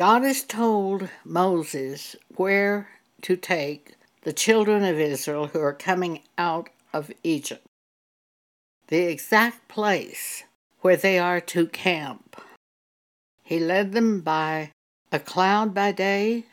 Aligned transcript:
God 0.00 0.22
has 0.22 0.44
told 0.44 1.10
Moses 1.26 2.16
where 2.36 2.88
to 3.20 3.36
take 3.36 3.96
the 4.22 4.32
children 4.32 4.82
of 4.82 4.98
Israel 4.98 5.48
who 5.48 5.60
are 5.60 5.74
coming 5.74 6.22
out 6.38 6.70
of 6.90 7.12
Egypt, 7.22 7.66
the 8.88 9.02
exact 9.02 9.68
place 9.68 10.44
where 10.80 10.96
they 10.96 11.18
are 11.18 11.38
to 11.52 11.66
camp. 11.66 12.40
He 13.42 13.58
led 13.58 13.92
them 13.92 14.22
by 14.22 14.72
a 15.12 15.18
cloud 15.18 15.74
by 15.74 15.92
day, 15.92 16.46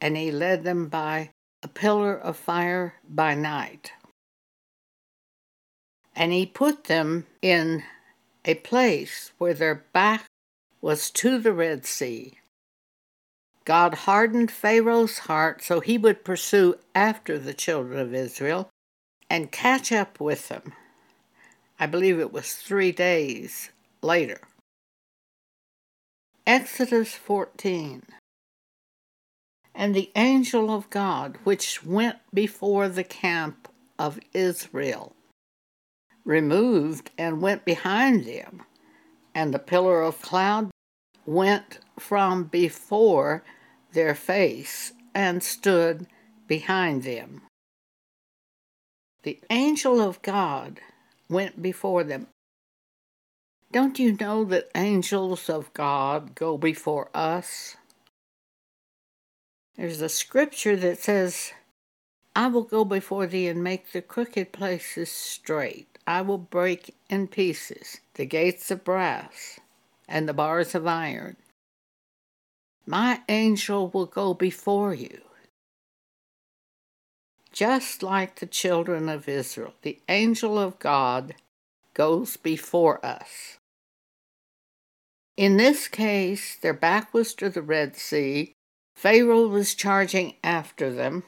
and 0.00 0.16
he 0.16 0.30
led 0.30 0.62
them 0.62 0.86
by 0.86 1.30
a 1.64 1.68
pillar 1.68 2.16
of 2.16 2.36
fire 2.36 2.94
by 3.08 3.34
night. 3.34 3.90
And 6.14 6.30
he 6.30 6.46
put 6.46 6.84
them 6.84 7.26
in 7.42 7.82
a 8.44 8.54
place 8.54 9.32
where 9.38 9.52
their 9.52 9.84
back 9.92 10.29
was 10.82 11.10
to 11.10 11.38
the 11.38 11.52
Red 11.52 11.84
Sea. 11.84 12.38
God 13.64 13.94
hardened 13.94 14.50
Pharaoh's 14.50 15.18
heart 15.20 15.62
so 15.62 15.80
he 15.80 15.98
would 15.98 16.24
pursue 16.24 16.76
after 16.94 17.38
the 17.38 17.54
children 17.54 17.98
of 17.98 18.14
Israel 18.14 18.68
and 19.28 19.52
catch 19.52 19.92
up 19.92 20.20
with 20.20 20.48
them. 20.48 20.72
I 21.78 21.86
believe 21.86 22.18
it 22.18 22.32
was 22.32 22.54
three 22.54 22.92
days 22.92 23.70
later. 24.02 24.40
Exodus 26.46 27.14
14. 27.14 28.02
And 29.74 29.94
the 29.94 30.10
angel 30.16 30.74
of 30.74 30.90
God, 30.90 31.38
which 31.44 31.84
went 31.84 32.16
before 32.34 32.88
the 32.88 33.04
camp 33.04 33.68
of 33.98 34.18
Israel, 34.34 35.14
removed 36.24 37.10
and 37.16 37.40
went 37.40 37.64
behind 37.64 38.24
them, 38.24 38.64
and 39.34 39.54
the 39.54 39.58
pillar 39.58 40.02
of 40.02 40.20
cloud 40.20 40.69
went 41.30 41.78
from 41.96 42.42
before 42.42 43.44
their 43.92 44.16
face 44.16 44.92
and 45.14 45.42
stood 45.42 46.06
behind 46.48 47.04
them. 47.04 47.42
The 49.22 49.38
angel 49.48 50.00
of 50.00 50.20
God 50.22 50.80
went 51.28 51.62
before 51.62 52.02
them. 52.02 52.26
Don't 53.70 54.00
you 54.00 54.16
know 54.18 54.44
that 54.46 54.70
angels 54.74 55.48
of 55.48 55.72
God 55.72 56.34
go 56.34 56.58
before 56.58 57.08
us? 57.14 57.76
There's 59.76 60.00
a 60.00 60.08
scripture 60.08 60.74
that 60.74 60.98
says, 60.98 61.52
I 62.34 62.48
will 62.48 62.64
go 62.64 62.84
before 62.84 63.28
thee 63.28 63.46
and 63.46 63.62
make 63.62 63.92
the 63.92 64.02
crooked 64.02 64.50
places 64.50 65.12
straight. 65.12 65.96
I 66.08 66.22
will 66.22 66.38
break 66.38 66.96
in 67.08 67.28
pieces 67.28 68.00
the 68.14 68.26
gates 68.26 68.72
of 68.72 68.82
brass 68.82 69.60
and 70.10 70.28
the 70.28 70.34
bars 70.34 70.74
of 70.74 70.86
iron. 70.86 71.36
My 72.84 73.20
angel 73.28 73.88
will 73.88 74.06
go 74.06 74.34
before 74.34 74.92
you. 74.92 75.20
Just 77.52 78.02
like 78.02 78.36
the 78.36 78.46
children 78.46 79.08
of 79.08 79.28
Israel, 79.28 79.74
the 79.82 80.00
angel 80.08 80.58
of 80.58 80.78
God 80.78 81.34
goes 81.94 82.36
before 82.36 83.04
us. 83.04 83.58
In 85.36 85.56
this 85.56 85.88
case, 85.88 86.56
their 86.56 86.74
back 86.74 87.14
was 87.14 87.32
to 87.34 87.48
the 87.48 87.62
Red 87.62 87.96
Sea. 87.96 88.52
Pharaoh 88.94 89.48
was 89.48 89.74
charging 89.74 90.34
after 90.44 90.92
them. 90.92 91.22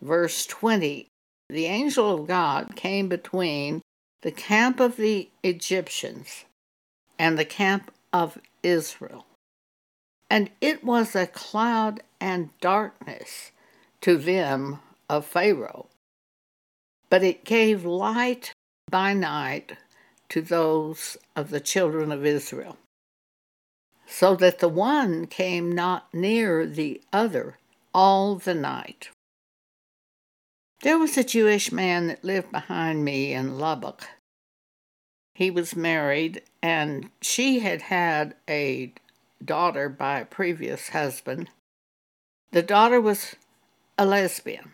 Verse 0.00 0.46
20 0.46 1.08
The 1.48 1.64
angel 1.66 2.14
of 2.14 2.28
God 2.28 2.76
came 2.76 3.08
between 3.08 3.82
the 4.22 4.32
camp 4.32 4.80
of 4.80 4.96
the 4.96 5.30
Egyptians 5.42 6.44
and 7.18 7.38
the 7.38 7.44
camp 7.44 7.92
of 8.12 8.38
Israel. 8.62 9.26
And 10.28 10.50
it 10.60 10.82
was 10.82 11.14
a 11.14 11.26
cloud 11.26 12.02
and 12.20 12.50
darkness 12.60 13.52
to 14.00 14.16
them 14.16 14.80
of 15.08 15.24
Pharaoh, 15.24 15.86
but 17.08 17.22
it 17.22 17.44
gave 17.44 17.84
light 17.84 18.52
by 18.90 19.12
night 19.12 19.76
to 20.28 20.42
those 20.42 21.16
of 21.36 21.50
the 21.50 21.60
children 21.60 22.10
of 22.10 22.26
Israel, 22.26 22.76
so 24.06 24.34
that 24.36 24.58
the 24.58 24.68
one 24.68 25.26
came 25.26 25.72
not 25.72 26.12
near 26.12 26.66
the 26.66 27.00
other 27.12 27.58
all 27.94 28.34
the 28.34 28.54
night. 28.54 29.10
There 30.82 30.98
was 30.98 31.16
a 31.16 31.24
Jewish 31.24 31.72
man 31.72 32.08
that 32.08 32.24
lived 32.24 32.50
behind 32.50 33.04
me 33.04 33.32
in 33.32 33.58
Lubbock. 33.58 34.08
He 35.36 35.50
was 35.50 35.76
married, 35.76 36.40
and 36.62 37.10
she 37.20 37.58
had 37.58 37.82
had 37.82 38.36
a 38.48 38.94
daughter 39.44 39.90
by 39.90 40.20
a 40.20 40.24
previous 40.24 40.88
husband. 40.88 41.50
The 42.52 42.62
daughter 42.62 43.02
was 43.02 43.36
a 43.98 44.06
lesbian. 44.06 44.72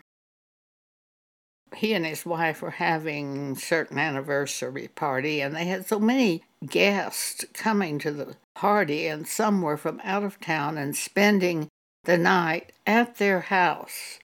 He 1.75 1.93
and 1.93 2.05
his 2.05 2.25
wife 2.25 2.61
were 2.61 2.71
having 2.71 3.57
certain 3.57 3.99
anniversary 3.99 4.87
party 4.87 5.41
and 5.41 5.53
they 5.53 5.65
had 5.65 5.85
so 5.85 5.99
many 5.99 6.43
guests 6.65 7.43
coming 7.53 7.99
to 7.99 8.11
the 8.11 8.37
party 8.55 9.05
and 9.07 9.27
some 9.27 9.61
were 9.61 9.75
from 9.75 9.99
out 10.05 10.23
of 10.23 10.39
town 10.39 10.77
and 10.77 10.95
spending 10.95 11.67
the 12.05 12.17
night 12.17 12.71
at 12.87 13.17
their 13.17 13.41
house. 13.41 14.19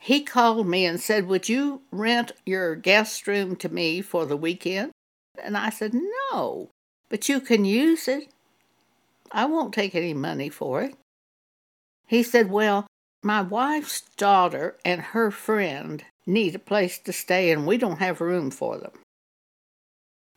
He 0.00 0.24
called 0.24 0.66
me 0.66 0.84
and 0.84 0.98
said, 0.98 1.28
Would 1.28 1.48
you 1.48 1.82
rent 1.92 2.32
your 2.44 2.74
guest 2.74 3.28
room 3.28 3.54
to 3.56 3.68
me 3.68 4.00
for 4.00 4.26
the 4.26 4.36
weekend? 4.36 4.90
And 5.42 5.56
I 5.56 5.70
said, 5.70 5.92
No, 5.94 6.70
but 7.08 7.28
you 7.28 7.40
can 7.40 7.64
use 7.64 8.08
it. 8.08 8.28
I 9.32 9.44
won't 9.46 9.74
take 9.74 9.94
any 9.94 10.14
money 10.14 10.48
for 10.48 10.82
it. 10.82 10.94
He 12.06 12.22
said, 12.22 12.50
Well, 12.50 12.86
my 13.22 13.42
wife's 13.42 14.02
daughter 14.16 14.76
and 14.84 15.00
her 15.00 15.30
friend 15.30 16.04
need 16.26 16.54
a 16.54 16.60
place 16.60 16.98
to 17.00 17.12
stay, 17.12 17.50
and 17.50 17.66
we 17.66 17.76
don't 17.78 17.98
have 17.98 18.20
room 18.20 18.50
for 18.50 18.78
them. 18.78 18.92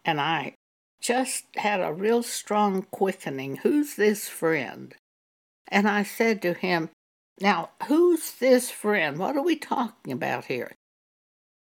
And 0.06 0.20
I 0.20 0.56
just 1.02 1.46
had 1.56 1.82
a 1.82 1.94
real 1.94 2.24
strong 2.24 2.84
quickening. 2.92 3.58
Who's 3.58 3.96
this 3.96 4.28
friend? 4.28 4.96
And 5.68 5.88
I 5.88 6.04
said 6.04 6.42
to 6.42 6.54
him, 6.54 6.90
Now, 7.40 7.70
who's 7.88 8.32
this 8.32 8.72
friend? 8.72 9.18
What 9.18 9.38
are 9.38 9.44
we 9.44 9.56
talking 9.56 10.12
about 10.12 10.46
here? 10.46 10.74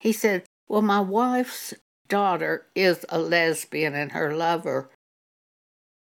He 0.01 0.13
said, 0.13 0.45
Well, 0.69 0.83
my 0.83 1.01
wife's 1.01 1.75
daughter 2.13 2.67
is 2.75 3.07
a 3.09 3.19
lesbian, 3.19 3.95
and 3.95 4.13
her 4.13 4.35
lover 4.35 4.91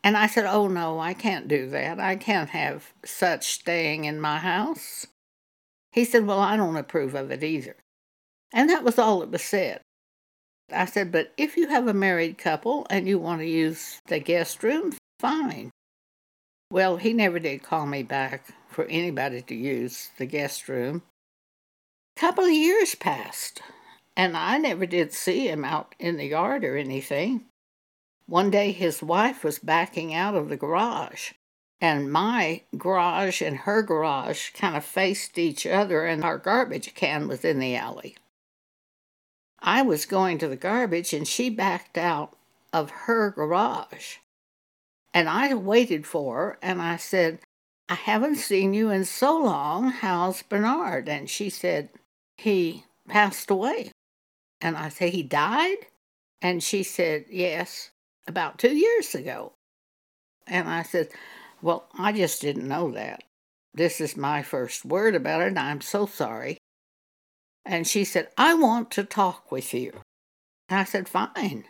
and 0.03 0.17
I 0.17 0.27
said, 0.27 0.45
Oh, 0.45 0.67
no, 0.67 0.99
I 0.99 1.13
can't 1.13 1.47
do 1.47 1.69
that. 1.69 1.99
I 1.99 2.17
can't 2.17 2.49
have 2.49 2.91
such 3.05 3.53
staying 3.53 4.03
in 4.03 4.19
my 4.19 4.37
house. 4.37 5.07
He 5.93 6.03
said, 6.03 6.27
Well, 6.27 6.39
I 6.39 6.57
don't 6.57 6.75
approve 6.75 7.15
of 7.15 7.31
it 7.31 7.43
either. 7.43 7.77
And 8.53 8.69
that 8.69 8.83
was 8.83 8.99
all 8.99 9.21
that 9.21 9.31
was 9.31 9.41
said. 9.41 9.79
I 10.71 10.85
said, 10.85 11.11
But 11.11 11.31
if 11.37 11.55
you 11.55 11.67
have 11.67 11.87
a 11.87 11.93
married 11.93 12.37
couple 12.37 12.85
and 12.89 13.07
you 13.07 13.17
want 13.17 13.39
to 13.39 13.47
use 13.47 14.01
the 14.07 14.19
guest 14.19 14.61
room, 14.61 14.93
fine. 15.19 15.71
Well, 16.69 16.97
he 16.97 17.13
never 17.13 17.39
did 17.39 17.63
call 17.63 17.85
me 17.85 18.03
back 18.03 18.47
for 18.67 18.85
anybody 18.85 19.41
to 19.43 19.55
use 19.55 20.09
the 20.17 20.25
guest 20.25 20.67
room. 20.67 21.03
A 22.17 22.19
couple 22.19 22.43
of 22.43 22.51
years 22.51 22.95
passed, 22.95 23.61
and 24.15 24.37
I 24.37 24.57
never 24.57 24.85
did 24.85 25.13
see 25.13 25.47
him 25.47 25.65
out 25.65 25.95
in 25.99 26.17
the 26.17 26.27
yard 26.27 26.63
or 26.63 26.77
anything. 26.77 27.45
One 28.25 28.49
day 28.49 28.71
his 28.71 29.01
wife 29.01 29.43
was 29.43 29.59
backing 29.59 30.13
out 30.13 30.35
of 30.35 30.49
the 30.49 30.57
garage, 30.57 31.31
and 31.81 32.11
my 32.11 32.61
garage 32.77 33.41
and 33.41 33.57
her 33.57 33.81
garage 33.81 34.51
kind 34.51 34.77
of 34.77 34.85
faced 34.85 35.37
each 35.37 35.65
other, 35.65 36.05
and 36.05 36.23
our 36.23 36.37
garbage 36.37 36.93
can 36.95 37.27
was 37.27 37.43
in 37.43 37.59
the 37.59 37.75
alley. 37.75 38.15
I 39.59 39.81
was 39.81 40.05
going 40.05 40.37
to 40.39 40.47
the 40.47 40.55
garbage, 40.55 41.13
and 41.13 41.27
she 41.27 41.49
backed 41.49 41.97
out 41.97 42.37
of 42.71 42.89
her 42.91 43.31
garage. 43.31 44.17
And 45.13 45.29
I 45.29 45.53
waited 45.53 46.07
for 46.07 46.35
her, 46.35 46.59
and 46.61 46.81
I 46.81 46.97
said, 46.97 47.39
I 47.89 47.95
haven't 47.95 48.37
seen 48.37 48.73
you 48.73 48.89
in 48.89 49.05
so 49.05 49.37
long. 49.37 49.89
How's 49.91 50.41
Bernard? 50.41 51.09
And 51.09 51.29
she 51.29 51.49
said, 51.49 51.89
He 52.37 52.85
passed 53.07 53.51
away. 53.51 53.91
And 54.63 54.77
I 54.77 54.87
said, 54.87 55.11
He 55.13 55.23
died? 55.23 55.87
And 56.41 56.63
she 56.63 56.83
said, 56.83 57.25
Yes 57.29 57.91
about 58.25 58.57
two 58.57 58.73
years 58.73 59.13
ago. 59.13 59.51
And 60.47 60.69
I 60.69 60.83
said, 60.83 61.09
Well, 61.61 61.89
I 61.99 62.13
just 62.13 62.41
didn't 62.41 62.67
know 62.67 62.89
that. 62.91 63.23
This 63.73 63.99
is 63.99 64.15
my 64.15 64.41
first 64.41 64.85
word 64.85 65.15
about 65.15 65.41
it, 65.41 65.47
and 65.47 65.59
I'm 65.59 65.81
so 65.81 66.05
sorry. 66.05 66.57
And 67.65 67.85
she 67.85 68.05
said, 68.05 68.29
I 68.37 68.53
want 68.53 68.89
to 68.91 69.03
talk 69.03 69.51
with 69.51 69.73
you. 69.73 69.91
And 70.69 70.79
I 70.79 70.85
said, 70.85 71.09
Fine. 71.09 71.65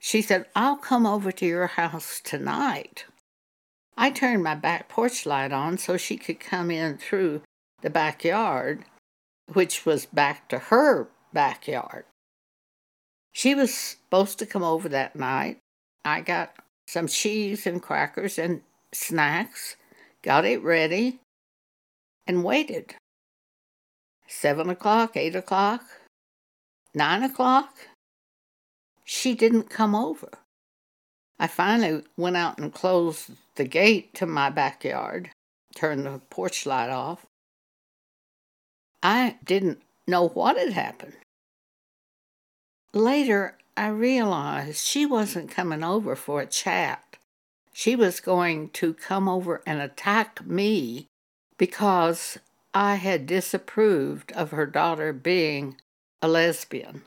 She 0.00 0.20
said, 0.20 0.46
I'll 0.56 0.76
come 0.76 1.06
over 1.06 1.30
to 1.30 1.46
your 1.46 1.68
house 1.68 2.20
tonight. 2.20 3.04
I 3.96 4.10
turned 4.10 4.42
my 4.42 4.56
back 4.56 4.88
porch 4.88 5.26
light 5.26 5.52
on 5.52 5.78
so 5.78 5.96
she 5.96 6.16
could 6.16 6.40
come 6.40 6.72
in 6.72 6.98
through 6.98 7.42
the 7.82 7.90
backyard, 7.90 8.84
which 9.52 9.86
was 9.86 10.06
back 10.06 10.48
to 10.48 10.58
her 10.58 11.08
backyard. 11.32 12.04
She 13.32 13.54
was 13.54 13.74
supposed 13.74 14.38
to 14.38 14.46
come 14.46 14.64
over 14.64 14.88
that 14.88 15.16
night. 15.16 15.58
I 16.04 16.20
got 16.20 16.54
some 16.86 17.06
cheese 17.06 17.66
and 17.66 17.82
crackers 17.82 18.38
and 18.38 18.62
snacks, 18.92 19.76
got 20.22 20.44
it 20.44 20.62
ready, 20.62 21.20
and 22.26 22.44
waited. 22.44 22.94
Seven 24.26 24.68
o'clock, 24.70 25.16
eight 25.16 25.36
o'clock, 25.36 25.82
nine 26.94 27.22
o'clock. 27.22 27.74
She 29.04 29.34
didn't 29.34 29.70
come 29.70 29.94
over. 29.94 30.30
I 31.38 31.46
finally 31.46 32.02
went 32.16 32.36
out 32.36 32.58
and 32.58 32.74
closed 32.74 33.30
the 33.54 33.64
gate 33.64 34.14
to 34.14 34.26
my 34.26 34.50
backyard, 34.50 35.30
turned 35.74 36.04
the 36.04 36.20
porch 36.30 36.66
light 36.66 36.90
off. 36.90 37.24
I 39.02 39.36
didn't 39.44 39.80
know 40.08 40.28
what 40.28 40.58
had 40.58 40.72
happened. 40.72 41.14
Later, 42.94 43.58
I 43.76 43.88
realized 43.88 44.84
she 44.84 45.06
wasn't 45.06 45.50
coming 45.50 45.84
over 45.84 46.16
for 46.16 46.40
a 46.40 46.46
chat. 46.46 47.16
She 47.72 47.94
was 47.94 48.18
going 48.18 48.70
to 48.70 48.94
come 48.94 49.28
over 49.28 49.62
and 49.66 49.80
attack 49.80 50.44
me 50.44 51.06
because 51.56 52.38
I 52.74 52.96
had 52.96 53.26
disapproved 53.26 54.32
of 54.32 54.50
her 54.50 54.66
daughter 54.66 55.12
being 55.12 55.76
a 56.20 56.28
lesbian. 56.28 57.02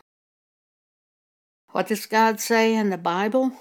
What 1.72 1.88
does 1.88 2.06
God 2.06 2.40
say 2.40 2.74
in 2.76 2.90
the 2.90 2.98
Bible? 2.98 3.54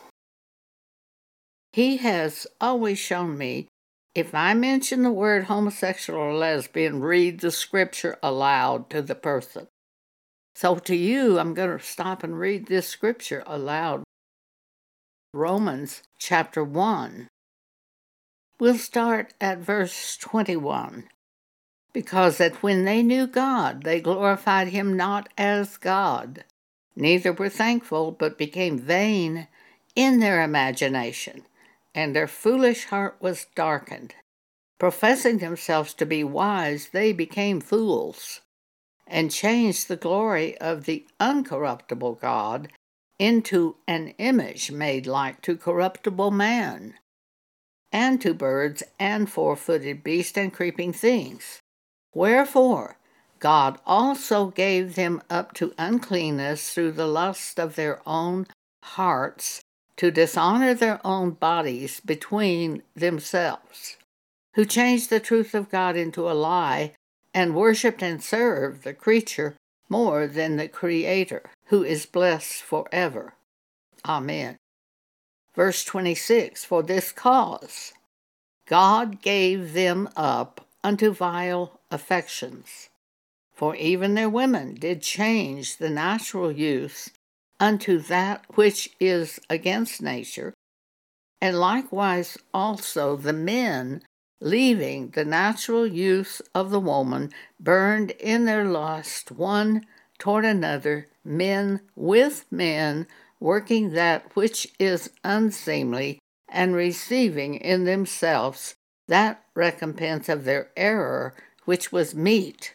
He 1.72 1.96
has 1.98 2.46
always 2.60 2.98
shown 2.98 3.38
me 3.38 3.68
if 4.14 4.34
I 4.34 4.54
mention 4.54 5.02
the 5.02 5.12
word 5.12 5.44
homosexual 5.44 6.18
or 6.18 6.34
lesbian, 6.34 7.00
read 7.00 7.40
the 7.40 7.50
scripture 7.50 8.18
aloud 8.22 8.90
to 8.90 9.02
the 9.02 9.14
person. 9.14 9.68
So 10.56 10.76
to 10.76 10.96
you, 10.96 11.38
I'm 11.38 11.54
going 11.54 11.78
to 11.78 11.84
stop 11.84 12.24
and 12.24 12.38
read 12.38 12.66
this 12.66 12.88
scripture 12.88 13.44
aloud. 13.46 14.02
Romans 15.32 16.02
chapter 16.18 16.64
1. 16.64 17.28
We'll 18.58 18.78
start 18.78 19.32
at 19.40 19.58
verse 19.58 20.16
21. 20.16 21.04
Because 21.92 22.38
that 22.38 22.62
when 22.62 22.84
they 22.84 23.02
knew 23.02 23.26
God, 23.26 23.84
they 23.84 24.00
glorified 24.00 24.68
him 24.68 24.96
not 24.96 25.28
as 25.38 25.76
God, 25.76 26.44
neither 26.94 27.32
were 27.32 27.48
thankful, 27.48 28.10
but 28.10 28.38
became 28.38 28.78
vain 28.78 29.48
in 29.96 30.20
their 30.20 30.42
imagination 30.42 31.44
and 31.94 32.14
their 32.14 32.28
foolish 32.28 32.86
heart 32.86 33.16
was 33.20 33.46
darkened. 33.54 34.14
Professing 34.78 35.38
themselves 35.38 35.92
to 35.94 36.06
be 36.06 36.24
wise, 36.24 36.88
they 36.92 37.12
became 37.12 37.60
fools, 37.60 38.40
and 39.06 39.30
changed 39.30 39.88
the 39.88 39.96
glory 39.96 40.56
of 40.58 40.84
the 40.84 41.06
uncorruptible 41.20 42.20
God 42.20 42.68
into 43.18 43.76
an 43.86 44.14
image 44.16 44.70
made 44.70 45.06
like 45.06 45.42
to 45.42 45.56
corruptible 45.56 46.30
man, 46.30 46.94
and 47.92 48.20
to 48.22 48.32
birds 48.32 48.82
and 48.98 49.28
four 49.28 49.56
footed 49.56 50.02
beasts 50.02 50.38
and 50.38 50.54
creeping 50.54 50.92
things. 50.92 51.60
Wherefore, 52.14 52.96
God 53.38 53.78
also 53.86 54.46
gave 54.46 54.94
them 54.94 55.22
up 55.28 55.52
to 55.54 55.74
uncleanness 55.76 56.72
through 56.72 56.92
the 56.92 57.06
lust 57.06 57.58
of 57.58 57.76
their 57.76 58.00
own 58.06 58.46
hearts 58.82 59.60
to 60.00 60.10
dishonor 60.10 60.72
their 60.72 60.98
own 61.06 61.30
bodies 61.32 62.00
between 62.00 62.82
themselves, 62.96 63.98
who 64.54 64.64
changed 64.64 65.10
the 65.10 65.20
truth 65.20 65.54
of 65.54 65.68
God 65.68 65.94
into 65.94 66.26
a 66.26 66.32
lie 66.32 66.94
and 67.34 67.54
worshiped 67.54 68.02
and 68.02 68.22
served 68.22 68.82
the 68.82 68.94
creature 68.94 69.56
more 69.90 70.26
than 70.26 70.56
the 70.56 70.68
Creator, 70.68 71.42
who 71.66 71.84
is 71.84 72.06
blessed 72.06 72.62
forever. 72.62 73.34
Amen. 74.08 74.56
Verse 75.54 75.84
26 75.84 76.64
For 76.64 76.82
this 76.82 77.12
cause 77.12 77.92
God 78.66 79.20
gave 79.20 79.74
them 79.74 80.08
up 80.16 80.66
unto 80.82 81.12
vile 81.12 81.78
affections. 81.90 82.88
For 83.52 83.76
even 83.76 84.14
their 84.14 84.30
women 84.30 84.76
did 84.76 85.02
change 85.02 85.76
the 85.76 85.90
natural 85.90 86.50
use 86.50 87.10
unto 87.60 87.98
that 87.98 88.44
which 88.56 88.90
is 88.98 89.38
against 89.48 90.02
nature, 90.02 90.54
and 91.40 91.58
likewise 91.58 92.36
also 92.52 93.16
the 93.16 93.32
men, 93.32 94.02
leaving 94.40 95.10
the 95.10 95.24
natural 95.24 95.86
use 95.86 96.40
of 96.54 96.70
the 96.70 96.80
woman, 96.80 97.30
burned 97.60 98.10
in 98.12 98.46
their 98.46 98.64
lust 98.64 99.30
one 99.30 99.86
toward 100.18 100.44
another, 100.44 101.06
men 101.24 101.80
with 101.94 102.44
men, 102.50 103.06
working 103.38 103.92
that 103.92 104.34
which 104.34 104.66
is 104.78 105.10
unseemly, 105.22 106.18
and 106.48 106.74
receiving 106.74 107.54
in 107.54 107.84
themselves 107.84 108.74
that 109.08 109.44
recompense 109.54 110.28
of 110.28 110.44
their 110.44 110.70
error 110.76 111.34
which 111.64 111.92
was 111.92 112.14
meet. 112.14 112.74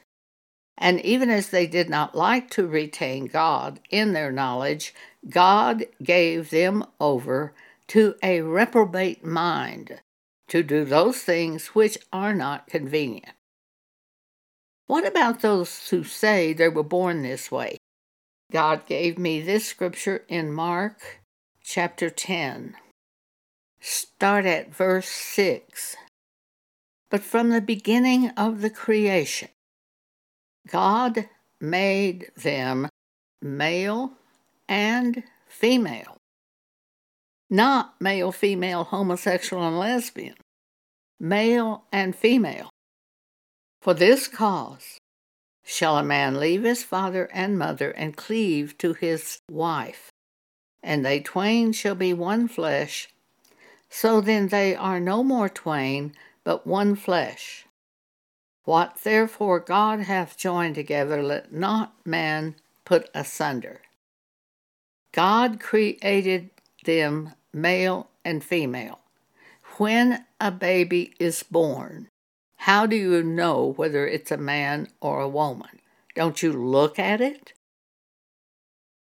And 0.77 0.99
even 1.01 1.29
as 1.29 1.49
they 1.49 1.67
did 1.67 1.89
not 1.89 2.15
like 2.15 2.49
to 2.51 2.67
retain 2.67 3.27
God 3.27 3.79
in 3.89 4.13
their 4.13 4.31
knowledge, 4.31 4.93
God 5.29 5.85
gave 6.03 6.49
them 6.49 6.83
over 6.99 7.53
to 7.87 8.15
a 8.21 8.41
reprobate 8.41 9.23
mind 9.23 10.01
to 10.49 10.63
do 10.63 10.83
those 10.83 11.19
things 11.19 11.67
which 11.67 11.97
are 12.11 12.33
not 12.33 12.67
convenient. 12.67 13.33
What 14.87 15.07
about 15.07 15.41
those 15.41 15.89
who 15.89 16.03
say 16.03 16.53
they 16.53 16.69
were 16.69 16.83
born 16.83 17.23
this 17.23 17.51
way? 17.51 17.77
God 18.51 18.85
gave 18.85 19.17
me 19.17 19.41
this 19.41 19.65
scripture 19.65 20.23
in 20.27 20.51
Mark 20.51 21.21
chapter 21.63 22.09
10. 22.09 22.75
Start 23.79 24.45
at 24.45 24.73
verse 24.73 25.07
6. 25.07 25.95
But 27.09 27.21
from 27.21 27.49
the 27.49 27.61
beginning 27.61 28.29
of 28.31 28.61
the 28.61 28.69
creation, 28.69 29.49
God 30.67 31.29
made 31.61 32.31
them 32.35 32.89
male 33.41 34.13
and 34.67 35.23
female, 35.47 36.17
not 37.49 37.99
male, 38.01 38.31
female, 38.31 38.85
homosexual, 38.85 39.65
and 39.65 39.77
lesbian, 39.77 40.35
male 41.19 41.83
and 41.91 42.15
female. 42.15 42.69
For 43.81 43.93
this 43.93 44.27
cause 44.27 44.97
shall 45.63 45.97
a 45.97 46.03
man 46.03 46.39
leave 46.39 46.63
his 46.63 46.83
father 46.83 47.29
and 47.31 47.57
mother 47.57 47.91
and 47.91 48.17
cleave 48.17 48.77
to 48.79 48.93
his 48.93 49.39
wife, 49.49 50.09
and 50.81 51.05
they 51.05 51.19
twain 51.19 51.71
shall 51.71 51.95
be 51.95 52.13
one 52.13 52.47
flesh. 52.47 53.09
So 53.89 54.19
then 54.19 54.47
they 54.47 54.75
are 54.75 54.99
no 54.99 55.23
more 55.23 55.49
twain, 55.49 56.13
but 56.43 56.65
one 56.65 56.95
flesh. 56.95 57.64
What 58.65 58.97
therefore 59.03 59.59
God 59.59 60.01
hath 60.01 60.37
joined 60.37 60.75
together, 60.75 61.21
let 61.21 61.53
not 61.53 61.93
man 62.05 62.55
put 62.83 63.09
asunder. 63.13 63.81
God 65.13 65.59
created 65.59 66.49
them 66.83 67.31
male 67.53 68.09
and 68.25 68.43
female. 68.43 68.99
When 69.77 70.25
a 70.41 70.51
baby 70.51 71.13
is 71.19 71.43
born, 71.43 72.09
how 72.57 72.85
do 72.87 72.95
you 72.95 73.21
know 73.21 73.73
whether 73.77 74.07
it's 74.07 74.31
a 74.31 74.37
man 74.37 74.87
or 74.99 75.21
a 75.21 75.29
woman? 75.29 75.79
Don't 76.15 76.41
you 76.41 76.51
look 76.51 76.97
at 76.97 77.21
it? 77.21 77.53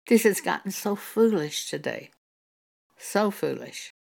This 0.06 0.22
has 0.22 0.40
gotten 0.40 0.70
so 0.70 0.94
foolish 0.94 1.68
today. 1.68 2.10
So 2.98 3.30
foolish. 3.30 3.92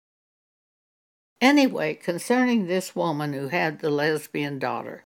Anyway, 1.40 1.94
concerning 1.94 2.66
this 2.66 2.96
woman 2.96 3.32
who 3.32 3.48
had 3.48 3.78
the 3.78 3.90
lesbian 3.90 4.58
daughter, 4.58 5.04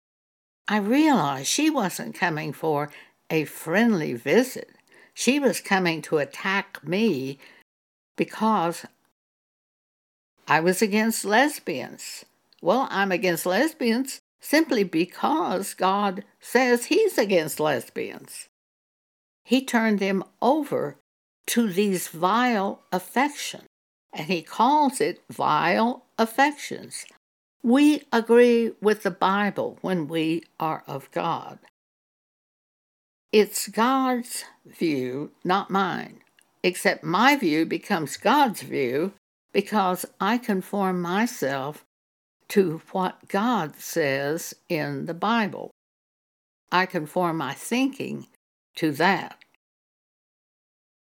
I 0.68 0.78
realized 0.78 1.48
she 1.48 1.70
wasn't 1.70 2.14
coming 2.14 2.52
for 2.52 2.90
a 3.30 3.44
friendly 3.44 4.14
visit. 4.14 4.70
She 5.14 5.38
was 5.38 5.60
coming 5.60 6.02
to 6.02 6.18
attack 6.18 6.86
me 6.86 7.38
because 8.16 8.86
I 10.46 10.60
was 10.60 10.82
against 10.82 11.24
lesbians. 11.24 12.24
Well, 12.60 12.88
I'm 12.90 13.10
against 13.12 13.46
lesbians 13.46 14.20
simply 14.40 14.84
because 14.84 15.74
God 15.74 16.24
says 16.40 16.86
He's 16.86 17.18
against 17.18 17.60
lesbians. 17.60 18.48
He 19.44 19.64
turned 19.64 19.98
them 19.98 20.22
over 20.40 20.96
to 21.48 21.68
these 21.68 22.08
vile 22.08 22.82
affections, 22.92 23.66
and 24.12 24.26
He 24.26 24.42
calls 24.42 25.00
it 25.00 25.22
vile 25.30 26.04
affections. 26.18 27.04
We 27.62 28.02
agree 28.12 28.72
with 28.80 29.04
the 29.04 29.12
Bible 29.12 29.78
when 29.82 30.08
we 30.08 30.42
are 30.58 30.82
of 30.88 31.10
God. 31.12 31.60
It's 33.30 33.68
God's 33.68 34.44
view, 34.66 35.30
not 35.44 35.70
mine, 35.70 36.22
except 36.64 37.04
my 37.04 37.36
view 37.36 37.64
becomes 37.64 38.16
God's 38.16 38.62
view 38.62 39.12
because 39.52 40.04
I 40.20 40.38
conform 40.38 41.00
myself 41.00 41.84
to 42.48 42.82
what 42.90 43.28
God 43.28 43.76
says 43.76 44.54
in 44.68 45.06
the 45.06 45.14
Bible. 45.14 45.70
I 46.72 46.86
conform 46.86 47.36
my 47.36 47.54
thinking 47.54 48.26
to 48.76 48.90
that. 48.92 49.38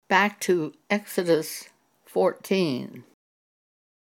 Back 0.09 0.39
to 0.41 0.75
Exodus 0.91 1.69
14. 2.05 3.05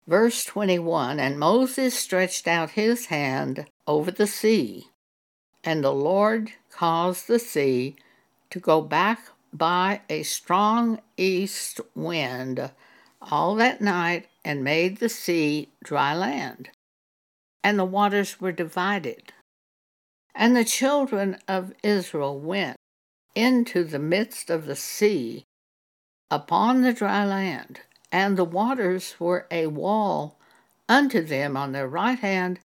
Verse 0.09 0.43
21 0.47 1.21
And 1.21 1.39
Moses 1.39 1.95
stretched 1.95 2.49
out 2.49 2.71
his 2.71 3.07
hand 3.07 3.67
over 3.87 4.11
the 4.11 4.27
sea, 4.27 4.87
and 5.63 5.85
the 5.85 5.93
Lord 5.93 6.53
caused 6.71 7.29
the 7.29 7.39
sea 7.39 7.95
to 8.49 8.59
go 8.59 8.81
back 8.81 9.21
by 9.53 10.01
a 10.09 10.23
strong 10.23 11.01
east 11.19 11.83
wind 11.95 12.71
all 13.21 13.55
that 13.57 13.83
night 13.83 14.29
and 14.43 14.65
made 14.65 14.97
the 14.97 15.11
sea 15.11 15.69
dry 15.85 16.15
land, 16.15 16.71
and 17.63 17.79
the 17.79 17.85
waters 17.85 18.41
were 18.41 18.53
divided. 18.53 19.35
And 20.35 20.57
the 20.57 20.65
children 20.65 21.37
of 21.47 21.75
Israel 21.83 22.39
went 22.39 22.79
into 23.35 23.85
the 23.85 23.99
midst 23.99 24.49
of 24.49 24.65
the 24.65 24.77
sea 24.77 25.45
upon 26.31 26.81
the 26.81 26.95
dry 26.95 27.27
land, 27.27 27.81
and 28.11 28.37
the 28.37 28.45
waters 28.45 29.15
were 29.19 29.47
a 29.51 29.67
wall 29.67 30.39
unto 30.89 31.21
them 31.21 31.57
on 31.57 31.73
their 31.73 31.89
right 31.89 32.19
hand 32.19 32.61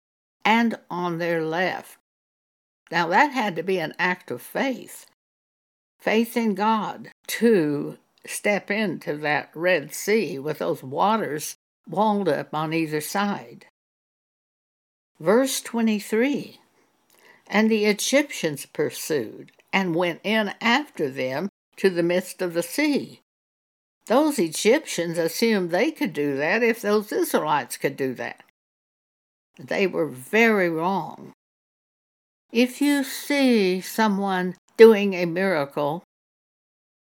and 0.46 0.76
on 0.90 1.18
their 1.18 1.44
left. 1.44 1.98
Now 2.92 3.08
that 3.08 3.32
had 3.32 3.56
to 3.56 3.64
be 3.64 3.80
an 3.80 3.94
act 3.98 4.32
of 4.32 4.42
faith 4.42 5.06
faith 6.00 6.36
in 6.36 6.56
God 6.56 7.10
to 7.28 7.98
step 8.26 8.72
into 8.72 9.16
that 9.18 9.52
Red 9.54 9.94
Sea 9.94 10.40
with 10.40 10.60
those 10.60 10.84
waters 10.84 11.56
walled 11.88 12.28
up 12.28 12.54
on 12.54 12.74
either 12.74 13.02
side. 13.02 13.66
Verse 15.20 15.62
23 15.62 16.60
And 17.48 17.70
the 17.70 17.86
Egyptians 17.86 18.66
pursued 18.66 19.52
and 19.72 19.96
went 19.96 20.22
in 20.24 20.54
after 20.60 21.10
them 21.10 21.50
to 21.78 21.90
the 21.90 22.04
midst 22.04 22.42
of 22.42 22.54
the 22.54 22.64
sea. 22.64 23.22
Those 24.08 24.40
Egyptians 24.40 25.18
assumed 25.18 25.70
they 25.70 25.92
could 25.92 26.14
do 26.14 26.36
that 26.38 26.64
if 26.64 26.82
those 26.82 27.12
Israelites 27.12 27.78
could 27.78 27.96
do 27.96 28.14
that. 28.16 28.44
They 29.60 29.86
were 29.88 30.08
very 30.08 30.70
wrong. 30.70 31.34
If 32.52 32.82
you 32.82 33.04
see 33.04 33.80
someone 33.80 34.56
doing 34.76 35.14
a 35.14 35.26
miracle 35.26 36.04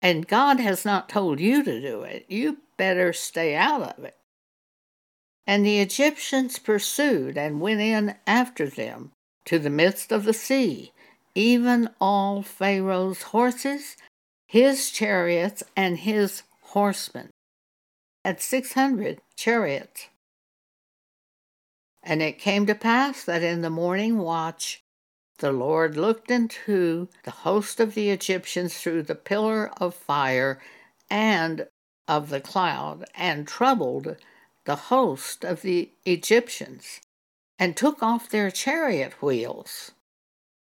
and 0.01 0.27
God 0.27 0.59
has 0.59 0.83
not 0.83 1.07
told 1.07 1.39
you 1.39 1.63
to 1.63 1.81
do 1.81 2.03
it, 2.03 2.25
you 2.27 2.57
better 2.77 3.13
stay 3.13 3.55
out 3.55 3.81
of 3.81 4.03
it. 4.03 4.17
And 5.47 5.65
the 5.65 5.79
Egyptians 5.79 6.59
pursued 6.59 7.37
and 7.37 7.61
went 7.61 7.81
in 7.81 8.15
after 8.27 8.67
them 8.67 9.11
to 9.45 9.59
the 9.59 9.69
midst 9.69 10.11
of 10.11 10.23
the 10.23 10.33
sea, 10.33 10.91
even 11.35 11.89
all 11.99 12.43
Pharaoh's 12.43 13.23
horses, 13.23 13.97
his 14.45 14.91
chariots, 14.91 15.63
and 15.75 15.99
his 15.99 16.43
horsemen, 16.73 17.29
at 18.25 18.41
six 18.41 18.73
hundred 18.73 19.21
chariots. 19.35 20.07
And 22.03 22.21
it 22.21 22.39
came 22.39 22.65
to 22.65 22.75
pass 22.75 23.23
that 23.23 23.43
in 23.43 23.61
the 23.61 23.69
morning 23.69 24.17
watch 24.17 24.81
the 25.37 25.51
Lord 25.51 25.95
looked 25.97 26.29
into 26.29 27.07
the 27.23 27.31
host 27.31 27.79
of 27.79 27.95
the 27.95 28.09
Egyptians 28.09 28.77
through 28.77 29.03
the 29.03 29.15
pillar 29.15 29.71
of 29.77 29.95
fire 29.95 30.61
and 31.09 31.67
of 32.07 32.29
the 32.29 32.41
cloud, 32.41 33.05
and 33.15 33.47
troubled 33.47 34.17
the 34.65 34.75
host 34.75 35.45
of 35.45 35.61
the 35.61 35.91
Egyptians, 36.05 37.01
and 37.57 37.77
took 37.77 38.03
off 38.03 38.29
their 38.29 38.51
chariot 38.51 39.21
wheels, 39.21 39.91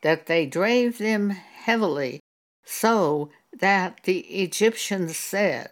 that 0.02 0.26
they 0.26 0.46
drave 0.46 0.98
them 0.98 1.30
heavily, 1.30 2.20
so 2.64 3.30
that 3.60 4.04
the 4.04 4.20
Egyptians 4.20 5.16
said, 5.18 5.70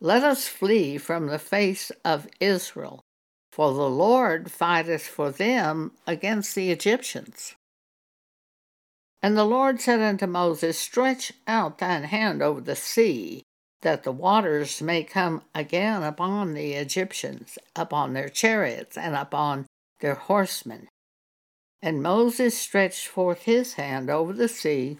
Let 0.00 0.22
us 0.22 0.46
flee 0.46 0.98
from 0.98 1.26
the 1.26 1.38
face 1.38 1.90
of 2.04 2.28
Israel, 2.38 3.00
for 3.50 3.72
the 3.72 3.88
Lord 3.88 4.50
fighteth 4.50 5.06
for 5.06 5.30
them 5.30 5.92
against 6.06 6.54
the 6.54 6.70
Egyptians. 6.70 7.54
And 9.22 9.36
the 9.36 9.44
Lord 9.44 9.80
said 9.80 10.00
unto 10.00 10.26
Moses, 10.26 10.78
Stretch 10.78 11.32
out 11.46 11.78
thine 11.78 12.04
hand 12.04 12.42
over 12.42 12.60
the 12.60 12.76
sea, 12.76 13.42
that 13.80 14.02
the 14.02 14.12
waters 14.12 14.82
may 14.82 15.02
come 15.02 15.42
again 15.54 16.02
upon 16.02 16.52
the 16.52 16.74
Egyptians, 16.74 17.58
upon 17.74 18.12
their 18.12 18.28
chariots, 18.28 18.98
and 18.98 19.16
upon 19.16 19.66
their 20.00 20.14
horsemen. 20.14 20.88
And 21.80 22.02
Moses 22.02 22.58
stretched 22.58 23.06
forth 23.06 23.42
his 23.42 23.74
hand 23.74 24.10
over 24.10 24.34
the 24.34 24.48
sea, 24.48 24.98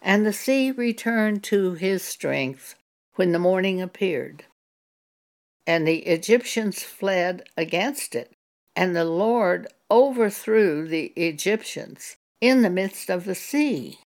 and 0.00 0.24
the 0.24 0.32
sea 0.32 0.70
returned 0.70 1.44
to 1.44 1.74
his 1.74 2.02
strength 2.02 2.74
when 3.18 3.32
the 3.32 3.38
morning 3.40 3.82
appeared. 3.82 4.44
And 5.66 5.86
the 5.86 6.06
Egyptians 6.06 6.84
fled 6.84 7.42
against 7.56 8.14
it, 8.14 8.32
and 8.76 8.94
the 8.94 9.04
Lord 9.04 9.66
overthrew 9.90 10.86
the 10.86 11.06
Egyptians 11.16 12.16
in 12.40 12.62
the 12.62 12.70
midst 12.70 13.10
of 13.10 13.24
the 13.24 13.34
sea. 13.34 13.98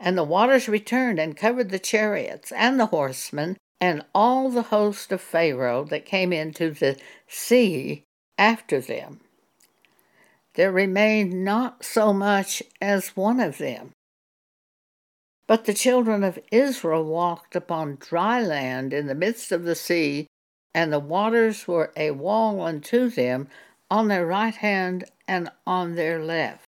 And 0.00 0.16
the 0.16 0.24
waters 0.24 0.70
returned 0.70 1.18
and 1.18 1.36
covered 1.36 1.68
the 1.68 1.78
chariots 1.78 2.50
and 2.52 2.80
the 2.80 2.86
horsemen 2.86 3.58
and 3.78 4.06
all 4.14 4.48
the 4.48 4.62
host 4.62 5.12
of 5.12 5.20
Pharaoh 5.20 5.84
that 5.84 6.06
came 6.06 6.32
into 6.32 6.70
the 6.70 6.96
sea 7.26 8.04
after 8.38 8.80
them. 8.80 9.20
There 10.54 10.72
remained 10.72 11.44
not 11.44 11.84
so 11.84 12.14
much 12.14 12.62
as 12.80 13.08
one 13.08 13.38
of 13.38 13.58
them. 13.58 13.90
But 15.48 15.64
the 15.64 15.74
children 15.74 16.22
of 16.22 16.38
Israel 16.52 17.04
walked 17.04 17.56
upon 17.56 17.96
dry 17.96 18.40
land 18.42 18.92
in 18.92 19.06
the 19.06 19.14
midst 19.14 19.50
of 19.50 19.64
the 19.64 19.74
sea, 19.74 20.28
and 20.74 20.92
the 20.92 21.00
waters 21.00 21.66
were 21.66 21.90
a 21.96 22.10
wall 22.10 22.60
unto 22.60 23.08
them 23.08 23.48
on 23.90 24.08
their 24.08 24.26
right 24.26 24.54
hand 24.54 25.04
and 25.26 25.50
on 25.66 25.94
their 25.94 26.22
left. 26.22 26.66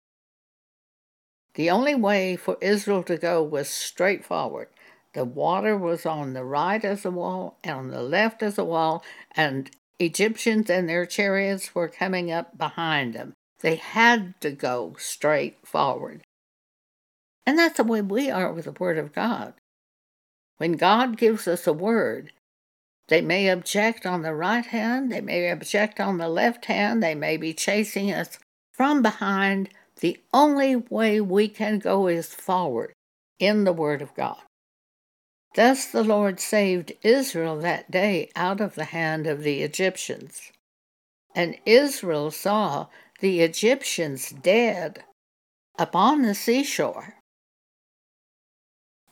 The 1.54 1.70
only 1.70 1.94
way 1.94 2.36
for 2.36 2.58
Israel 2.62 3.04
to 3.04 3.16
go 3.16 3.44
was 3.44 3.70
straight 3.70 4.26
forward. 4.26 4.70
The 5.14 5.24
water 5.24 5.78
was 5.78 6.08
on 6.08 6.34
the 6.34 6.44
right 6.44 6.84
as 6.84 7.06
a 7.06 7.12
wall 7.12 7.60
and 7.64 7.78
on 7.78 7.88
the 7.90 8.02
left 8.02 8.42
as 8.42 8.58
a 8.58 8.66
wall, 8.66 9.04
and 9.36 9.70
Egyptians 10.00 10.72
and 10.72 10.90
their 10.90 11.06
chariots 11.06 11.76
were 11.76 11.88
coming 11.88 12.32
up 12.32 12.58
behind 12.58 13.14
them. 13.14 13.34
They 13.62 13.76
had 13.76 14.34
to 14.42 14.50
go 14.50 14.96
straight 14.98 15.60
forward. 15.64 16.24
And 17.46 17.60
that's 17.60 17.78
the 17.78 17.84
way 17.84 18.02
we 18.02 18.30
are 18.30 18.52
with 18.52 18.66
the 18.66 18.72
Word 18.72 18.98
of 18.98 19.14
God. 19.14 19.54
When 20.58 20.74
God 20.74 21.18
gives 21.18 21.48
us 21.48 21.68
a 21.68 21.74
word, 21.74 22.32
they 23.10 23.22
may 23.22 23.50
object 23.50 24.06
on 24.06 24.22
the 24.22 24.34
right 24.34 24.66
hand, 24.66 25.12
they 25.12 25.20
may 25.20 25.50
object 25.50 26.00
on 26.00 26.18
the 26.18 26.30
left 26.30 26.66
hand, 26.66 27.04
they 27.04 27.16
may 27.16 27.38
be 27.38 27.54
chasing 27.54 28.12
us 28.12 28.40
from 28.72 29.02
behind, 29.02 29.70
the 30.00 30.20
only 30.34 30.76
way 30.76 31.22
we 31.22 31.48
can 31.48 31.80
go 31.80 32.08
is 32.08 32.34
forward 32.34 32.94
in 33.40 33.64
the 33.64 33.74
Word 33.74 34.02
of 34.02 34.16
God. 34.16 34.42
Thus 35.56 35.86
the 35.86 36.04
Lord 36.04 36.40
saved 36.40 36.94
Israel 37.04 37.58
that 37.60 37.92
day 37.92 38.32
out 38.36 38.60
of 38.60 38.76
the 38.76 38.86
hand 38.86 39.28
of 39.28 39.44
the 39.44 39.62
Egyptians. 39.62 40.52
And 41.36 41.58
Israel 41.66 42.32
saw 42.32 42.88
the 43.20 43.42
Egyptians 43.42 44.32
dead 44.32 45.04
upon 45.78 46.24
the 46.24 46.36
seashore. 46.36 47.16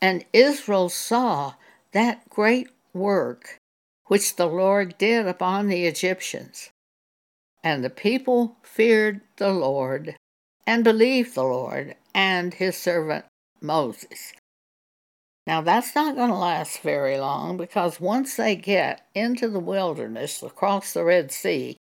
And 0.02 0.26
Israel 0.34 0.90
saw 0.90 1.54
that 1.92 2.30
great 2.30 2.70
work 2.94 3.60
which 4.08 4.36
the 4.36 4.48
Lord 4.48 4.98
did 4.98 5.28
upon 5.28 5.68
the 5.68 5.86
Egyptians. 5.86 6.70
And 7.64 7.84
the 7.84 7.90
people 7.90 8.58
feared 8.64 9.22
the 9.38 9.52
Lord 9.52 10.16
and 10.66 10.84
believed 10.84 11.36
the 11.36 11.44
Lord 11.44 11.96
and 12.14 12.54
his 12.54 12.76
servant 12.76 13.26
Moses. 13.62 14.34
Now, 15.48 15.62
that's 15.62 15.96
not 15.96 16.16
going 16.16 16.30
to 16.30 16.36
last 16.36 16.82
very 16.82 17.18
long 17.18 17.58
because 17.58 18.00
once 18.00 18.36
they 18.36 18.56
get 18.56 19.08
into 19.16 19.48
the 19.48 19.60
wilderness 19.60 20.44
across 20.44 20.94
the 20.94 21.04
Red 21.04 21.32
Sea, 21.32 21.78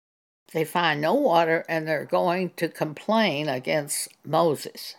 they 0.54 0.66
find 0.66 1.02
no 1.02 1.14
water 1.14 1.64
and 1.70 1.88
they're 1.88 2.06
going 2.06 2.52
to 2.58 2.68
complain 2.68 3.48
against 3.48 4.10
Moses. 4.26 4.96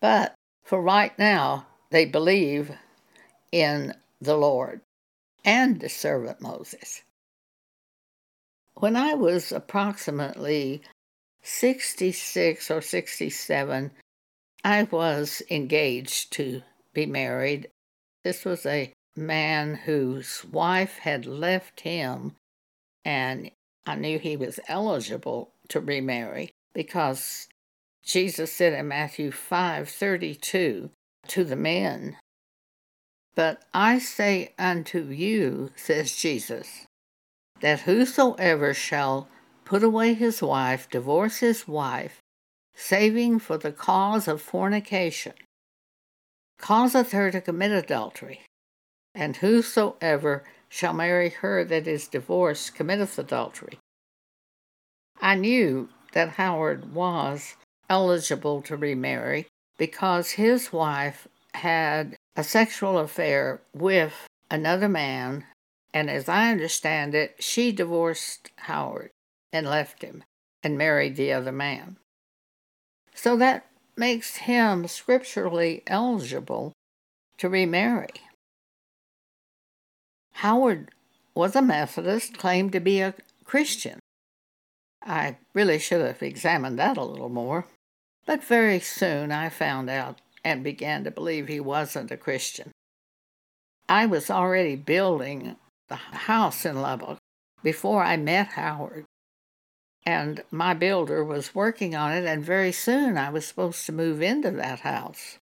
But 0.00 0.34
for 0.68 0.82
right 0.82 1.18
now, 1.18 1.66
they 1.88 2.04
believe 2.04 2.70
in 3.50 3.94
the 4.20 4.36
Lord 4.36 4.82
and 5.42 5.80
the 5.80 5.88
servant 5.88 6.42
Moses. 6.42 7.02
When 8.74 8.94
I 8.94 9.14
was 9.14 9.50
approximately 9.50 10.82
66 11.42 12.70
or 12.70 12.82
67, 12.82 13.92
I 14.62 14.82
was 14.82 15.40
engaged 15.50 16.34
to 16.34 16.60
be 16.92 17.06
married. 17.06 17.70
This 18.22 18.44
was 18.44 18.66
a 18.66 18.92
man 19.16 19.74
whose 19.74 20.44
wife 20.52 20.98
had 20.98 21.24
left 21.24 21.80
him, 21.80 22.36
and 23.06 23.50
I 23.86 23.94
knew 23.94 24.18
he 24.18 24.36
was 24.36 24.60
eligible 24.68 25.50
to 25.68 25.80
remarry 25.80 26.50
because 26.74 27.48
Jesus 28.08 28.50
said 28.50 28.72
in 28.72 28.88
Matthew 28.88 29.30
5:32 29.30 30.90
to 31.26 31.44
the 31.44 31.56
men, 31.56 32.16
"But 33.34 33.62
I 33.74 33.98
say 33.98 34.54
unto 34.58 35.10
you," 35.10 35.72
says 35.76 36.16
Jesus, 36.16 36.86
that 37.60 37.80
whosoever 37.80 38.72
shall 38.72 39.28
put 39.66 39.82
away 39.82 40.14
his 40.14 40.40
wife, 40.40 40.88
divorce 40.88 41.40
his 41.40 41.68
wife, 41.68 42.22
saving 42.74 43.40
for 43.40 43.58
the 43.58 43.72
cause 43.72 44.26
of 44.26 44.40
fornication, 44.40 45.34
causeth 46.56 47.12
her 47.12 47.30
to 47.30 47.42
commit 47.42 47.72
adultery. 47.72 48.40
And 49.14 49.36
whosoever 49.36 50.44
shall 50.70 50.94
marry 50.94 51.28
her 51.28 51.62
that 51.62 51.86
is 51.86 52.08
divorced 52.08 52.74
committeth 52.74 53.18
adultery. 53.18 53.78
I 55.20 55.34
knew 55.34 55.90
that 56.12 56.36
Howard 56.40 56.94
was 56.94 57.56
eligible 57.88 58.62
to 58.62 58.76
remarry 58.76 59.46
because 59.76 60.32
his 60.32 60.72
wife 60.72 61.28
had 61.54 62.16
a 62.36 62.44
sexual 62.44 62.98
affair 62.98 63.60
with 63.74 64.26
another 64.50 64.88
man, 64.88 65.44
and 65.92 66.10
as 66.10 66.28
I 66.28 66.50
understand 66.50 67.14
it, 67.14 67.36
she 67.38 67.72
divorced 67.72 68.50
Howard 68.58 69.10
and 69.52 69.66
left 69.66 70.02
him 70.02 70.24
and 70.62 70.76
married 70.76 71.16
the 71.16 71.32
other 71.32 71.52
man. 71.52 71.96
So 73.14 73.36
that 73.36 73.66
makes 73.96 74.36
him 74.36 74.86
scripturally 74.86 75.82
eligible 75.86 76.72
to 77.38 77.48
remarry. 77.48 78.08
Howard 80.34 80.90
was 81.34 81.56
a 81.56 81.62
Methodist, 81.62 82.38
claimed 82.38 82.72
to 82.72 82.80
be 82.80 83.00
a 83.00 83.14
Christian. 83.44 83.98
I 85.02 85.38
really 85.54 85.78
should 85.78 86.04
have 86.04 86.22
examined 86.22 86.78
that 86.78 86.96
a 86.96 87.04
little 87.04 87.28
more, 87.28 87.66
but 88.28 88.44
very 88.44 88.78
soon 88.78 89.32
I 89.32 89.48
found 89.48 89.88
out 89.88 90.20
and 90.44 90.62
began 90.62 91.02
to 91.04 91.10
believe 91.10 91.48
he 91.48 91.60
wasn't 91.60 92.10
a 92.10 92.16
Christian. 92.18 92.72
I 93.88 94.04
was 94.04 94.28
already 94.28 94.76
building 94.76 95.56
the 95.88 95.94
house 95.96 96.66
in 96.66 96.82
Lubbock 96.82 97.16
before 97.62 98.04
I 98.04 98.18
met 98.18 98.48
Howard, 98.48 99.06
and 100.04 100.44
my 100.50 100.74
builder 100.74 101.24
was 101.24 101.54
working 101.54 101.94
on 101.94 102.12
it, 102.12 102.26
and 102.26 102.44
very 102.44 102.70
soon 102.70 103.16
I 103.16 103.30
was 103.30 103.46
supposed 103.46 103.86
to 103.86 103.92
move 103.92 104.20
into 104.20 104.50
that 104.50 104.80
house. 104.80 105.38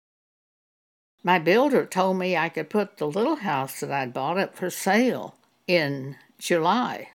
My 1.23 1.39
builder 1.39 1.87
told 1.87 2.17
me 2.17 2.37
I 2.37 2.49
could 2.49 2.69
put 2.69 2.97
the 2.97 3.07
little 3.07 3.37
house 3.37 3.79
that 3.79 3.91
I'd 3.91 4.13
bought 4.13 4.37
up 4.37 4.55
for 4.55 4.69
sale 4.69 5.33
in 5.65 6.17
July, 6.37 7.09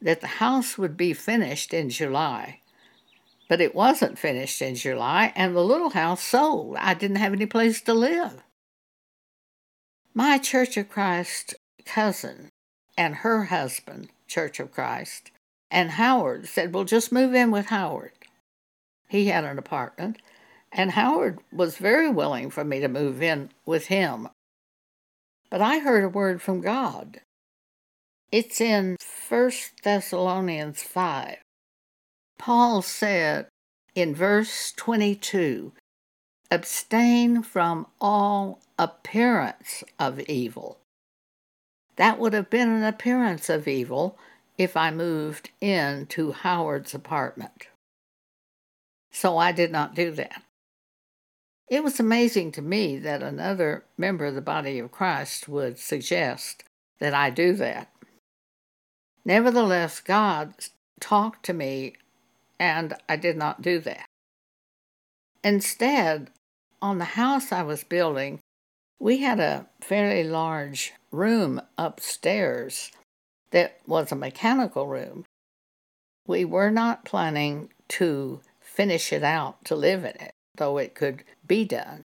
that 0.00 0.20
the 0.20 0.42
house 0.42 0.76
would 0.76 0.96
be 0.96 1.12
finished 1.12 1.72
in 1.72 1.90
July. 1.90 2.61
But 3.52 3.60
it 3.60 3.74
wasn't 3.74 4.18
finished 4.18 4.62
in 4.62 4.76
July, 4.76 5.30
and 5.36 5.54
the 5.54 5.60
little 5.60 5.90
house 5.90 6.22
sold. 6.22 6.74
I 6.76 6.94
didn't 6.94 7.18
have 7.18 7.34
any 7.34 7.44
place 7.44 7.82
to 7.82 7.92
live. 7.92 8.42
My 10.14 10.38
Church 10.38 10.78
of 10.78 10.88
Christ 10.88 11.54
cousin 11.84 12.48
and 12.96 13.16
her 13.16 13.44
husband, 13.44 14.08
Church 14.26 14.58
of 14.58 14.72
Christ, 14.72 15.32
and 15.70 15.90
Howard 15.90 16.48
said, 16.48 16.72
Well, 16.72 16.84
just 16.84 17.12
move 17.12 17.34
in 17.34 17.50
with 17.50 17.66
Howard. 17.66 18.12
He 19.10 19.26
had 19.26 19.44
an 19.44 19.58
apartment, 19.58 20.16
and 20.72 20.92
Howard 20.92 21.38
was 21.52 21.76
very 21.76 22.08
willing 22.08 22.48
for 22.48 22.64
me 22.64 22.80
to 22.80 22.88
move 22.88 23.22
in 23.22 23.50
with 23.66 23.88
him. 23.88 24.30
But 25.50 25.60
I 25.60 25.80
heard 25.80 26.04
a 26.04 26.08
word 26.08 26.40
from 26.40 26.62
God. 26.62 27.20
It's 28.30 28.62
in 28.62 28.96
1 29.28 29.50
Thessalonians 29.84 30.82
5. 30.82 31.41
Paul 32.42 32.82
said 32.82 33.46
in 33.94 34.16
verse 34.16 34.72
22 34.72 35.70
abstain 36.50 37.40
from 37.44 37.86
all 38.00 38.58
appearance 38.76 39.84
of 39.96 40.18
evil. 40.22 40.80
That 41.94 42.18
would 42.18 42.32
have 42.32 42.50
been 42.50 42.68
an 42.68 42.82
appearance 42.82 43.48
of 43.48 43.68
evil 43.68 44.18
if 44.58 44.76
I 44.76 44.90
moved 44.90 45.50
into 45.60 46.32
Howard's 46.32 46.94
apartment. 46.94 47.68
So 49.12 49.38
I 49.38 49.52
did 49.52 49.70
not 49.70 49.94
do 49.94 50.10
that. 50.10 50.42
It 51.70 51.84
was 51.84 52.00
amazing 52.00 52.50
to 52.52 52.60
me 52.62 52.98
that 52.98 53.22
another 53.22 53.84
member 53.96 54.26
of 54.26 54.34
the 54.34 54.40
body 54.40 54.80
of 54.80 54.90
Christ 54.90 55.48
would 55.48 55.78
suggest 55.78 56.64
that 56.98 57.14
I 57.14 57.30
do 57.30 57.52
that. 57.52 57.88
Nevertheless, 59.24 60.00
God 60.00 60.54
talked 60.98 61.44
to 61.46 61.52
me, 61.52 61.94
and 62.62 62.94
I 63.08 63.16
did 63.16 63.36
not 63.36 63.60
do 63.60 63.80
that. 63.80 64.06
Instead, 65.42 66.30
on 66.80 66.98
the 66.98 67.16
house 67.20 67.50
I 67.50 67.64
was 67.64 67.82
building, 67.82 68.38
we 69.00 69.18
had 69.18 69.40
a 69.40 69.66
fairly 69.80 70.22
large 70.22 70.92
room 71.10 71.60
upstairs 71.76 72.92
that 73.50 73.80
was 73.84 74.12
a 74.12 74.16
mechanical 74.16 74.86
room. 74.86 75.24
We 76.24 76.44
were 76.44 76.70
not 76.70 77.04
planning 77.04 77.70
to 77.98 78.40
finish 78.60 79.12
it 79.12 79.24
out 79.24 79.64
to 79.64 79.74
live 79.74 80.04
in 80.04 80.14
it, 80.20 80.32
though 80.56 80.78
it 80.78 80.94
could 80.94 81.24
be 81.44 81.64
done. 81.64 82.02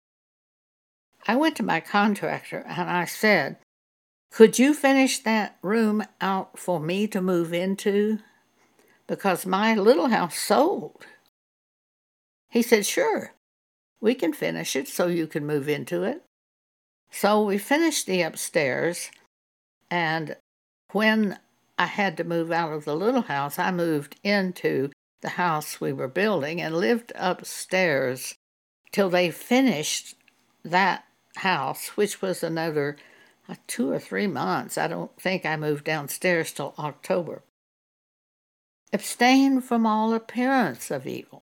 I 1.27 1.35
went 1.35 1.57
to 1.57 1.65
my 1.65 1.81
contractor 1.81 2.65
and 2.65 2.89
I 2.89 3.07
said, 3.07 3.57
Could 4.31 4.61
you 4.61 4.73
finish 4.73 5.19
that 5.19 5.59
room 5.63 6.05
out 6.21 6.61
for 6.61 6.79
me 6.79 7.09
to 7.09 7.21
move 7.21 7.53
into? 7.53 8.21
Because 9.07 9.45
my 9.45 9.75
little 9.75 10.09
house 10.09 10.39
sold. 10.39 11.05
He 12.51 12.63
said, 12.63 12.87
Sure, 12.87 13.33
we 14.01 14.15
can 14.15 14.33
finish 14.33 14.77
it 14.77 14.89
so 14.89 15.07
you 15.07 15.27
can 15.27 15.47
move 15.47 15.69
into 15.69 16.03
it. 16.03 16.23
So 17.11 17.45
we 17.45 17.59
finished 17.59 18.07
the 18.07 18.23
upstairs, 18.23 19.11
and 19.91 20.37
when 20.93 21.39
I 21.79 21.87
had 21.87 22.17
to 22.17 22.25
move 22.25 22.51
out 22.51 22.73
of 22.73 22.85
the 22.85 22.97
little 22.97 23.23
house, 23.23 23.59
I 23.59 23.71
moved 23.71 24.17
into 24.23 24.91
the 25.23 25.31
house 25.31 25.81
we 25.81 25.93
were 25.93 26.09
building 26.09 26.61
and 26.61 26.77
lived 26.77 27.13
upstairs 27.17 28.35
till 28.93 29.11
they 29.11 29.31
finished 29.31 30.17
that 30.65 31.05
house, 31.37 31.97
which 31.97 32.23
was 32.23 32.43
another 32.43 32.97
uh, 33.49 33.55
two 33.67 33.91
or 33.91 33.99
three 33.99 34.27
months. 34.27 34.79
I 34.79 34.87
don't 34.87 35.15
think 35.21 35.45
I 35.45 35.57
moved 35.57 35.85
downstairs 35.85 36.53
till 36.53 36.75
October. 36.79 37.43
Abstain 38.95 39.61
from 39.61 39.87
all 39.87 40.15
appearance 40.15 40.89
of 40.89 41.05
evil. 41.05 41.43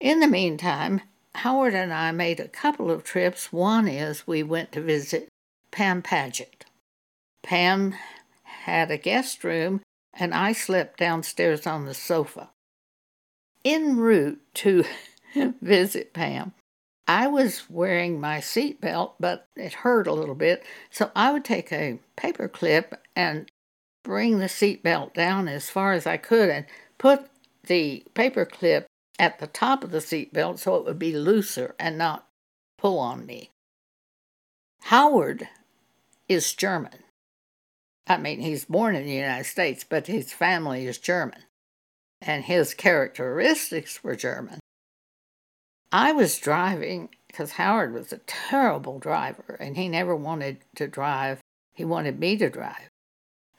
In 0.00 0.20
the 0.20 0.26
meantime, 0.26 1.02
Howard 1.34 1.74
and 1.74 1.92
I 1.92 2.12
made 2.12 2.40
a 2.40 2.48
couple 2.48 2.90
of 2.90 3.04
trips. 3.04 3.52
One 3.52 3.86
is 3.86 4.26
we 4.26 4.42
went 4.42 4.72
to 4.72 4.80
visit 4.80 5.28
Pam 5.70 6.00
Paget. 6.00 6.64
Pam 7.42 7.94
had 8.42 8.90
a 8.90 8.96
guest 8.96 9.44
room, 9.44 9.82
and 10.14 10.32
I 10.32 10.54
slept 10.54 10.98
downstairs 10.98 11.66
on 11.66 11.84
the 11.84 11.92
sofa. 11.92 12.48
En 13.62 13.98
route 13.98 14.40
to 14.54 14.86
visit 15.60 16.14
Pam, 16.14 16.54
I 17.06 17.26
was 17.26 17.68
wearing 17.68 18.18
my 18.18 18.38
seatbelt, 18.38 19.12
but 19.20 19.46
it 19.56 19.74
hurt 19.74 20.06
a 20.06 20.14
little 20.14 20.34
bit, 20.34 20.64
so 20.90 21.10
I 21.14 21.32
would 21.32 21.44
take 21.44 21.70
a 21.70 21.98
paper 22.16 22.48
clip 22.48 22.94
and 23.14 23.50
bring 24.02 24.38
the 24.38 24.46
seatbelt 24.46 25.14
down 25.14 25.48
as 25.48 25.70
far 25.70 25.92
as 25.92 26.06
I 26.06 26.16
could 26.16 26.48
and 26.48 26.66
put 26.98 27.26
the 27.66 28.04
paper 28.14 28.44
clip 28.44 28.86
at 29.18 29.38
the 29.38 29.46
top 29.46 29.84
of 29.84 29.90
the 29.90 29.98
seatbelt 29.98 30.58
so 30.58 30.76
it 30.76 30.84
would 30.84 30.98
be 30.98 31.12
looser 31.12 31.74
and 31.78 31.98
not 31.98 32.26
pull 32.78 32.98
on 32.98 33.26
me. 33.26 33.50
Howard 34.84 35.48
is 36.28 36.54
German. 36.54 37.04
I 38.06 38.16
mean, 38.16 38.40
he's 38.40 38.64
born 38.64 38.96
in 38.96 39.04
the 39.04 39.12
United 39.12 39.44
States, 39.44 39.84
but 39.88 40.06
his 40.06 40.32
family 40.32 40.86
is 40.86 40.98
German, 40.98 41.44
and 42.20 42.44
his 42.44 42.74
characteristics 42.74 44.02
were 44.02 44.16
German. 44.16 44.58
I 45.92 46.12
was 46.12 46.38
driving 46.38 47.10
because 47.26 47.52
Howard 47.52 47.92
was 47.92 48.12
a 48.12 48.20
terrible 48.26 48.98
driver, 48.98 49.56
and 49.60 49.76
he 49.76 49.88
never 49.88 50.16
wanted 50.16 50.58
to 50.76 50.88
drive. 50.88 51.40
He 51.74 51.84
wanted 51.84 52.18
me 52.18 52.36
to 52.38 52.50
drive. 52.50 52.88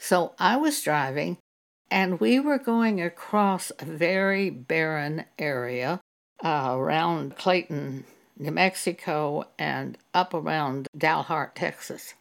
So 0.01 0.33
I 0.39 0.57
was 0.57 0.81
driving, 0.81 1.37
and 1.91 2.19
we 2.19 2.39
were 2.39 2.57
going 2.57 2.99
across 2.99 3.71
a 3.77 3.85
very 3.85 4.49
barren 4.49 5.25
area 5.37 6.01
uh, 6.43 6.73
around 6.75 7.37
Clayton, 7.37 8.05
New 8.35 8.49
Mexico, 8.49 9.45
and 9.59 9.99
up 10.11 10.33
around 10.33 10.87
Dalhart, 10.97 11.53
Texas. 11.53 12.15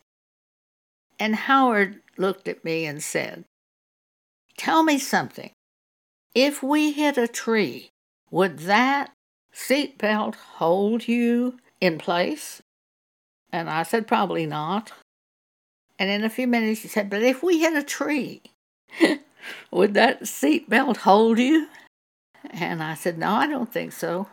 And 1.19 1.35
Howard 1.35 2.03
looked 2.19 2.49
at 2.49 2.67
me 2.67 2.85
and 2.85 3.03
said, 3.03 3.47
Tell 4.59 4.83
me 4.83 4.99
something. 4.99 5.51
If 6.35 6.63
we 6.63 6.93
hit 6.93 7.17
a 7.17 7.27
tree, 7.27 7.89
would 8.31 8.59
that 8.59 9.11
seatbelt 9.55 10.35
hold 10.35 11.09
you 11.09 11.57
in 11.81 11.97
place? 11.97 12.61
And 13.51 13.71
I 13.71 13.85
said, 13.85 14.07
Probably 14.07 14.45
not. 14.45 14.93
And 16.01 16.11
in 16.11 16.25
a 16.25 16.31
few 16.31 16.47
minutes, 16.47 16.81
he 16.81 16.89
said, 16.89 17.11
But 17.11 17.23
if 17.23 17.43
we 17.43 17.61
hit 17.61 17.77
a 17.77 17.83
tree, 17.83 18.43
would 19.71 19.95
that 19.95 20.23
seatbelt 20.23 20.97
hold 20.97 21.39
you? 21.39 21.69
And 22.49 22.83
I 22.83 22.95
said, 22.95 23.19
No, 23.19 23.31
I 23.33 23.47
don't 23.47 23.73
think 23.73 23.93
so. 23.93 24.27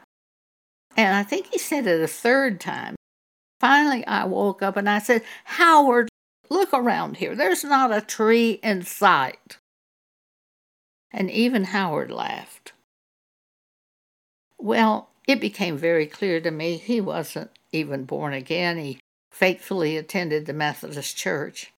And 0.95 1.15
I 1.15 1.21
think 1.21 1.47
he 1.51 1.60
said 1.60 1.86
it 1.86 2.01
a 2.01 2.08
third 2.08 2.60
time. 2.60 2.95
Finally, 3.60 4.08
I 4.08 4.23
woke 4.25 4.63
up 4.63 4.77
and 4.77 4.89
I 4.89 4.99
said, 4.99 5.23
Howard, 5.43 6.10
Look 6.49 6.69
around 6.73 7.17
here. 7.17 7.36
There's 7.36 7.63
not 7.63 7.91
a 7.91 8.01
tree 8.01 8.60
in 8.63 8.84
sight. 8.84 9.58
and 11.12 11.30
even 11.32 11.65
Howard 11.65 12.12
laughed. 12.12 12.73
Well, 14.58 15.10
it 15.27 15.41
became 15.41 15.77
very 15.77 16.06
clear 16.06 16.39
to 16.39 16.51
me 16.51 16.77
he 16.77 17.01
wasn't 17.01 17.51
even 17.71 18.06
born 18.06 18.34
again. 18.34 18.77
He 18.77 18.99
faithfully 19.38 19.97
attended 19.97 20.47
the 20.47 20.54
Methodist 20.54 21.15
Church. 21.15 21.71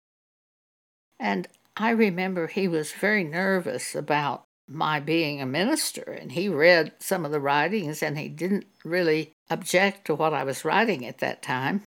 And 1.20 1.46
I 1.76 1.90
remember 1.90 2.48
he 2.48 2.70
was 2.70 2.94
very 2.94 3.26
nervous 3.26 3.96
about 3.96 4.44
my 4.66 5.02
being 5.02 5.42
a 5.42 5.46
minister, 5.46 6.04
and 6.04 6.32
he 6.32 6.48
read 6.48 6.94
some 7.00 7.26
of 7.26 7.32
the 7.32 7.40
writings 7.42 8.02
and 8.02 8.18
he 8.18 8.30
didn't 8.30 8.68
really 8.86 9.32
object 9.50 10.06
to 10.06 10.16
what 10.16 10.34
I 10.34 10.46
was 10.46 10.64
writing 10.64 11.06
at 11.06 11.18
that 11.18 11.42
time. 11.42 11.82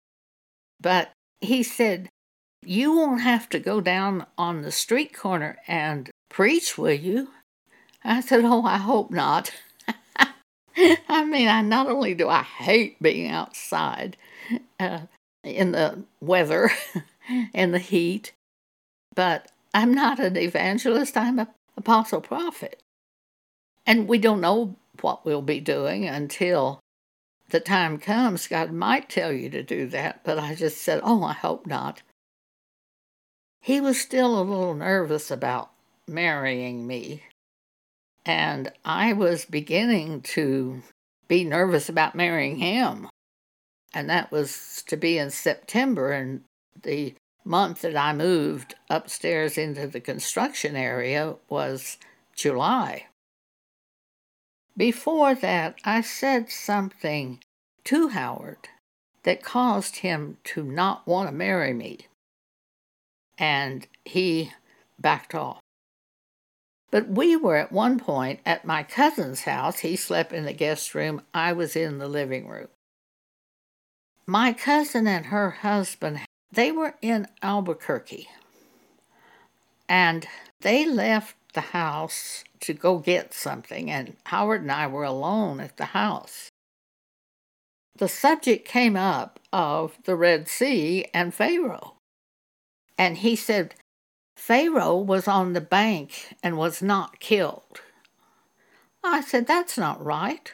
But 0.82 1.12
he 1.40 1.62
said, 1.62 2.10
You 2.66 2.96
won't 2.96 3.22
have 3.22 3.48
to 3.50 3.60
go 3.60 3.80
down 3.80 4.26
on 4.40 4.64
the 4.64 4.72
street 4.72 5.16
corner 5.16 5.58
and 5.68 6.10
preach, 6.30 6.80
will 6.80 6.94
you? 6.94 7.30
I 8.04 8.22
said, 8.22 8.44
Oh, 8.44 8.64
I 8.64 8.78
hope 8.78 9.12
not. 9.12 9.52
I 11.08 11.26
mean, 11.26 11.48
I 11.48 11.62
not 11.62 11.88
only 11.88 12.16
do 12.16 12.28
I 12.28 12.42
hate 12.42 13.00
being 13.04 13.30
outside 13.30 14.18
uh, 14.80 15.02
in 15.50 15.72
the 15.72 16.04
weather 16.22 16.72
and 17.54 17.74
the 17.74 17.80
heat, 17.80 18.34
but 19.16 19.52
I'm 19.74 19.94
not 19.94 20.20
an 20.20 20.38
evangelist, 20.38 21.18
I'm 21.18 21.40
a 21.40 21.50
apostle 21.78 22.22
prophet. 22.22 22.82
And 23.86 24.08
we 24.08 24.18
don't 24.18 24.42
know 24.42 24.76
what 25.02 25.26
we'll 25.26 25.42
be 25.42 25.60
doing 25.60 26.06
until 26.06 26.80
the 27.50 27.60
time 27.60 27.98
comes. 27.98 28.48
God 28.48 28.72
might 28.72 29.10
tell 29.10 29.32
you 29.32 29.50
to 29.50 29.64
do 29.64 29.88
that, 29.88 30.22
but 30.24 30.38
I 30.38 30.56
just 30.56 30.78
said, 30.82 31.02
Oh, 31.04 31.24
I 31.24 31.34
hope 31.34 31.66
not. 31.66 32.02
He 33.62 33.82
was 33.82 34.00
still 34.00 34.40
a 34.40 34.44
little 34.44 34.74
nervous 34.74 35.32
about 35.32 35.72
marrying 36.08 36.88
me, 36.88 37.24
and 38.26 38.72
I 38.86 39.14
was 39.14 39.46
beginning 39.46 40.22
to 40.22 40.82
be 41.28 41.44
nervous 41.44 41.90
about 41.90 42.16
marrying 42.16 42.58
him. 42.58 43.08
And 43.94 44.10
that 44.10 44.32
was 44.32 44.84
to 44.88 44.98
be 44.98 45.18
in 45.18 45.32
September, 45.32 46.12
and 46.12 46.42
the 46.84 47.16
month 47.44 47.82
that 47.82 47.98
I 47.98 48.14
moved 48.14 48.76
upstairs 48.90 49.58
into 49.58 49.88
the 49.88 50.00
construction 50.00 50.76
area 50.76 51.36
was 51.50 51.98
July. 52.36 53.08
Before 54.78 55.36
that, 55.36 55.80
I 55.84 56.02
said 56.02 56.50
something 56.50 57.40
to 57.86 58.10
Howard 58.10 58.70
that 59.24 59.44
caused 59.44 59.98
him 59.98 60.38
to 60.46 60.64
not 60.64 61.06
want 61.06 61.28
to 61.28 61.36
marry 61.36 61.74
me. 61.74 62.08
And 63.38 63.88
he 64.06 64.52
backed 65.00 65.34
off. 65.36 65.60
But 66.92 67.08
we 67.10 67.36
were 67.36 67.58
at 67.58 67.72
one 67.72 68.00
point 68.00 68.40
at 68.46 68.66
my 68.66 68.84
cousin's 68.84 69.42
house. 69.42 69.80
He 69.80 69.96
slept 69.96 70.32
in 70.32 70.46
the 70.46 70.54
guest 70.54 70.96
room, 70.96 71.22
I 71.34 71.54
was 71.54 71.76
in 71.76 72.00
the 72.00 72.08
living 72.08 72.48
room. 72.48 72.68
My 74.30 74.54
cousin 74.54 75.08
and 75.08 75.26
her 75.26 75.50
husband 75.50 76.20
they 76.52 76.72
were 76.72 76.94
in 77.02 77.26
Albuquerque 77.42 78.30
and 79.90 80.28
they 80.62 80.86
left 80.86 81.36
the 81.56 81.74
house 81.74 82.44
to 82.60 82.76
go 82.76 83.00
get 83.00 83.34
something, 83.34 83.90
and 83.90 84.18
Howard 84.28 84.62
and 84.62 84.72
I 84.72 84.86
were 84.86 85.04
alone 85.04 85.60
at 85.60 85.78
the 85.78 85.98
house. 85.98 86.50
The 87.98 88.08
subject 88.08 88.68
came 88.68 88.96
up 88.96 89.40
of 89.52 89.98
the 90.04 90.16
Red 90.16 90.48
Sea 90.48 91.08
and 91.12 91.34
Pharaoh. 91.34 91.96
And 93.00 93.18
he 93.18 93.36
said, 93.36 93.74
Pharaoh 94.38 94.98
was 95.00 95.28
on 95.28 95.54
the 95.54 95.62
bank 95.62 96.36
and 96.44 96.56
was 96.56 96.84
not 96.84 97.20
killed. 97.20 97.82
I 99.04 99.22
said, 99.22 99.48
That's 99.48 99.76
not 99.76 100.06
right. 100.06 100.54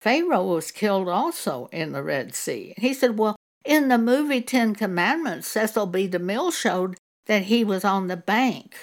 Pharaoh 0.00 0.44
was 0.44 0.70
killed 0.70 1.08
also 1.08 1.68
in 1.72 1.92
the 1.92 2.02
Red 2.02 2.34
Sea. 2.34 2.74
He 2.76 2.92
said, 2.92 3.18
Well, 3.18 3.36
in 3.64 3.88
the 3.88 3.98
movie 3.98 4.42
Ten 4.42 4.74
Commandments, 4.74 5.48
Cecil 5.48 5.86
B. 5.86 6.08
DeMille 6.08 6.52
showed 6.52 6.96
that 7.26 7.44
he 7.44 7.64
was 7.64 7.84
on 7.84 8.06
the 8.06 8.16
bank 8.16 8.76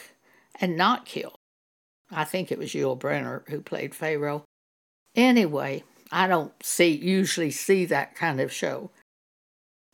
and 0.60 0.76
not 0.76 1.06
killed. 1.06 1.38
I 2.12 2.26
think 2.26 2.52
it 2.52 2.60
was 2.60 2.71
Yul 2.71 2.99
Brynner 2.99 3.47
who 3.49 3.62
played 3.62 3.95
Pharaoh. 3.95 4.43
Anyway, 5.15 5.84
I 6.12 6.28
don't 6.28 6.54
see 6.62 6.89
usually 6.89 7.52
see 7.52 7.86
that 7.86 8.15
kind 8.15 8.39
of 8.39 8.52
show. 8.52 8.91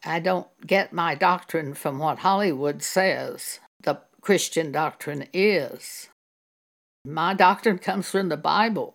I 0.05 0.19
don't 0.19 0.47
get 0.65 0.93
my 0.93 1.15
doctrine 1.15 1.73
from 1.73 1.99
what 1.99 2.19
Hollywood 2.19 2.82
says 2.82 3.60
the 3.82 4.01
Christian 4.21 4.71
doctrine 4.71 5.27
is. 5.34 6.10
My 7.05 7.34
doctrine 7.34 7.77
comes 7.77 8.10
from 8.10 8.29
the 8.29 8.38
Bible. 8.38 8.93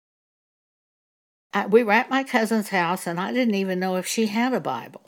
I, 1.55 1.67
we 1.67 1.85
were 1.85 1.93
at 1.93 2.11
my 2.11 2.25
cousin's 2.25 2.71
house, 2.71 3.07
and 3.07 3.21
I 3.21 3.33
didn't 3.33 3.55
even 3.55 3.79
know 3.79 3.95
if 3.97 4.07
she 4.07 4.27
had 4.27 4.53
a 4.53 4.61
Bible. 4.61 5.03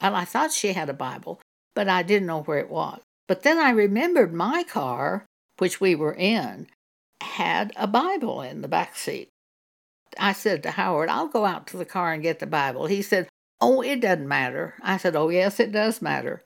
And 0.00 0.16
I 0.16 0.24
thought 0.24 0.50
she 0.50 0.72
had 0.72 0.88
a 0.88 0.94
Bible, 0.94 1.40
but 1.74 1.88
I 1.88 2.02
didn't 2.02 2.26
know 2.26 2.42
where 2.42 2.58
it 2.58 2.70
was. 2.70 3.00
But 3.28 3.42
then 3.42 3.58
I 3.58 3.70
remembered 3.70 4.32
my 4.32 4.64
car, 4.64 5.26
which 5.58 5.80
we 5.80 5.94
were 5.94 6.14
in, 6.14 6.68
had 7.20 7.72
a 7.76 7.86
Bible 7.86 8.40
in 8.40 8.62
the 8.62 8.68
back 8.68 8.96
seat. 8.96 9.28
I 10.18 10.32
said 10.32 10.62
to 10.62 10.72
Howard, 10.72 11.10
I'll 11.10 11.28
go 11.28 11.44
out 11.44 11.66
to 11.68 11.76
the 11.76 11.84
car 11.84 12.12
and 12.12 12.22
get 12.22 12.38
the 12.38 12.46
Bible. 12.46 12.86
He 12.86 13.02
said, 13.02 13.28
Oh, 13.60 13.82
it 13.82 14.00
doesn't 14.00 14.26
matter. 14.26 14.74
I 14.82 14.96
said, 14.96 15.14
Oh, 15.14 15.28
yes, 15.28 15.60
it 15.60 15.70
does 15.70 16.02
matter. 16.02 16.42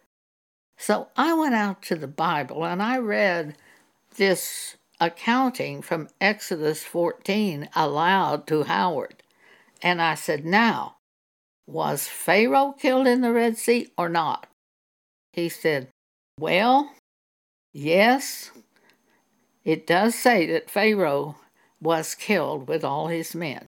So 0.77 1.09
I 1.17 1.33
went 1.33 1.55
out 1.55 1.81
to 1.83 1.95
the 1.95 2.09
Bible 2.09 2.65
and 2.67 2.83
I 2.83 2.99
read 2.99 3.57
this 4.17 4.77
accounting 5.01 5.81
from 5.81 6.09
Exodus 6.21 6.83
14 6.83 7.69
aloud 7.75 8.47
to 8.49 8.65
Howard. 8.65 9.23
And 9.85 10.01
I 10.01 10.15
said, 10.15 10.47
Now, 10.47 10.97
was 11.67 12.09
Pharaoh 12.09 12.73
killed 12.73 13.07
in 13.07 13.21
the 13.21 13.33
Red 13.33 13.59
Sea 13.59 13.89
or 13.99 14.09
not? 14.09 14.47
He 15.35 15.51
said, 15.51 15.89
Well, 16.41 16.91
yes, 17.75 18.51
it 19.63 19.87
does 19.87 20.15
say 20.15 20.47
that 20.47 20.71
Pharaoh 20.71 21.37
was 21.83 22.15
killed 22.15 22.67
with 22.67 22.83
all 22.83 23.09
his 23.09 23.35
men. 23.35 23.67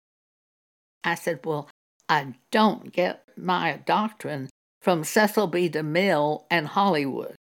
I 1.01 1.15
said, 1.15 1.45
Well, 1.45 1.69
I 2.09 2.35
don't 2.51 2.91
get 2.91 3.23
my 3.37 3.79
doctrine 3.85 4.49
from 4.81 5.05
Cecil 5.05 5.47
B. 5.47 5.69
DeMille 5.69 6.43
and 6.51 6.67
Hollywood. 6.67 7.35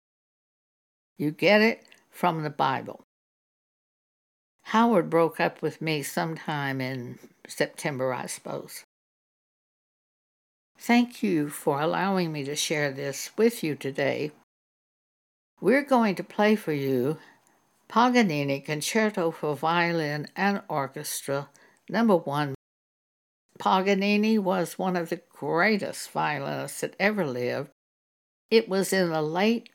You 1.19 1.33
get 1.33 1.61
it 1.61 1.85
from 2.09 2.45
the 2.45 2.51
Bible. 2.51 3.03
Howard 4.63 5.11
broke 5.11 5.41
up 5.41 5.61
with 5.61 5.83
me 5.83 6.05
sometime 6.05 6.81
in 6.81 7.19
September, 7.51 8.13
I 8.13 8.27
suppose. 8.27 8.85
Thank 10.79 11.23
you 11.23 11.51
for 11.51 11.81
allowing 11.81 12.33
me 12.33 12.45
to 12.45 12.57
share 12.57 12.91
this 12.91 13.31
with 13.37 13.63
you 13.63 13.75
today. 13.75 14.33
We're 15.61 15.85
going 15.85 16.15
to 16.15 16.25
play 16.25 16.57
for 16.57 16.73
you 16.73 17.19
Paganini 17.89 18.65
Concerto 18.65 19.31
for 19.31 19.55
Violin 19.55 20.29
and 20.37 20.63
Orchestra, 20.69 21.51
number 21.89 22.17
one. 22.17 22.55
Paganini 23.59 24.39
was 24.39 24.79
one 24.79 24.97
of 24.97 25.11
the 25.11 25.21
greatest 25.29 26.11
violinists 26.13 26.81
that 26.81 26.97
ever 26.99 27.27
lived. 27.27 27.69
It 28.51 28.69
was 28.69 28.93
in 28.93 29.11
the 29.11 29.21
late 29.21 29.69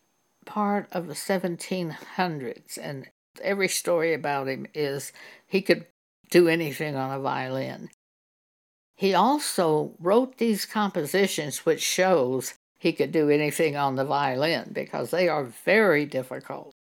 part 0.46 0.88
of 0.92 1.08
the 1.08 1.14
1700s, 1.14 2.80
and 2.82 3.10
every 3.44 3.68
story 3.68 4.14
about 4.14 4.48
him 4.48 4.66
is 4.74 5.12
he 5.46 5.62
could 5.62 5.86
do 6.30 6.48
anything 6.48 6.96
on 6.96 7.12
a 7.12 7.20
violin. 7.20 7.90
He 8.96 9.14
also 9.14 9.96
wrote 10.00 10.38
these 10.38 10.66
compositions, 10.66 11.66
which 11.66 11.82
shows 11.82 12.54
he 12.78 12.94
could 12.94 13.12
do 13.12 13.30
anything 13.30 13.76
on 13.76 13.96
the 13.96 14.06
violin 14.06 14.72
because 14.72 15.12
they 15.12 15.28
are 15.28 15.44
very 15.44 16.06
difficult. 16.06 16.74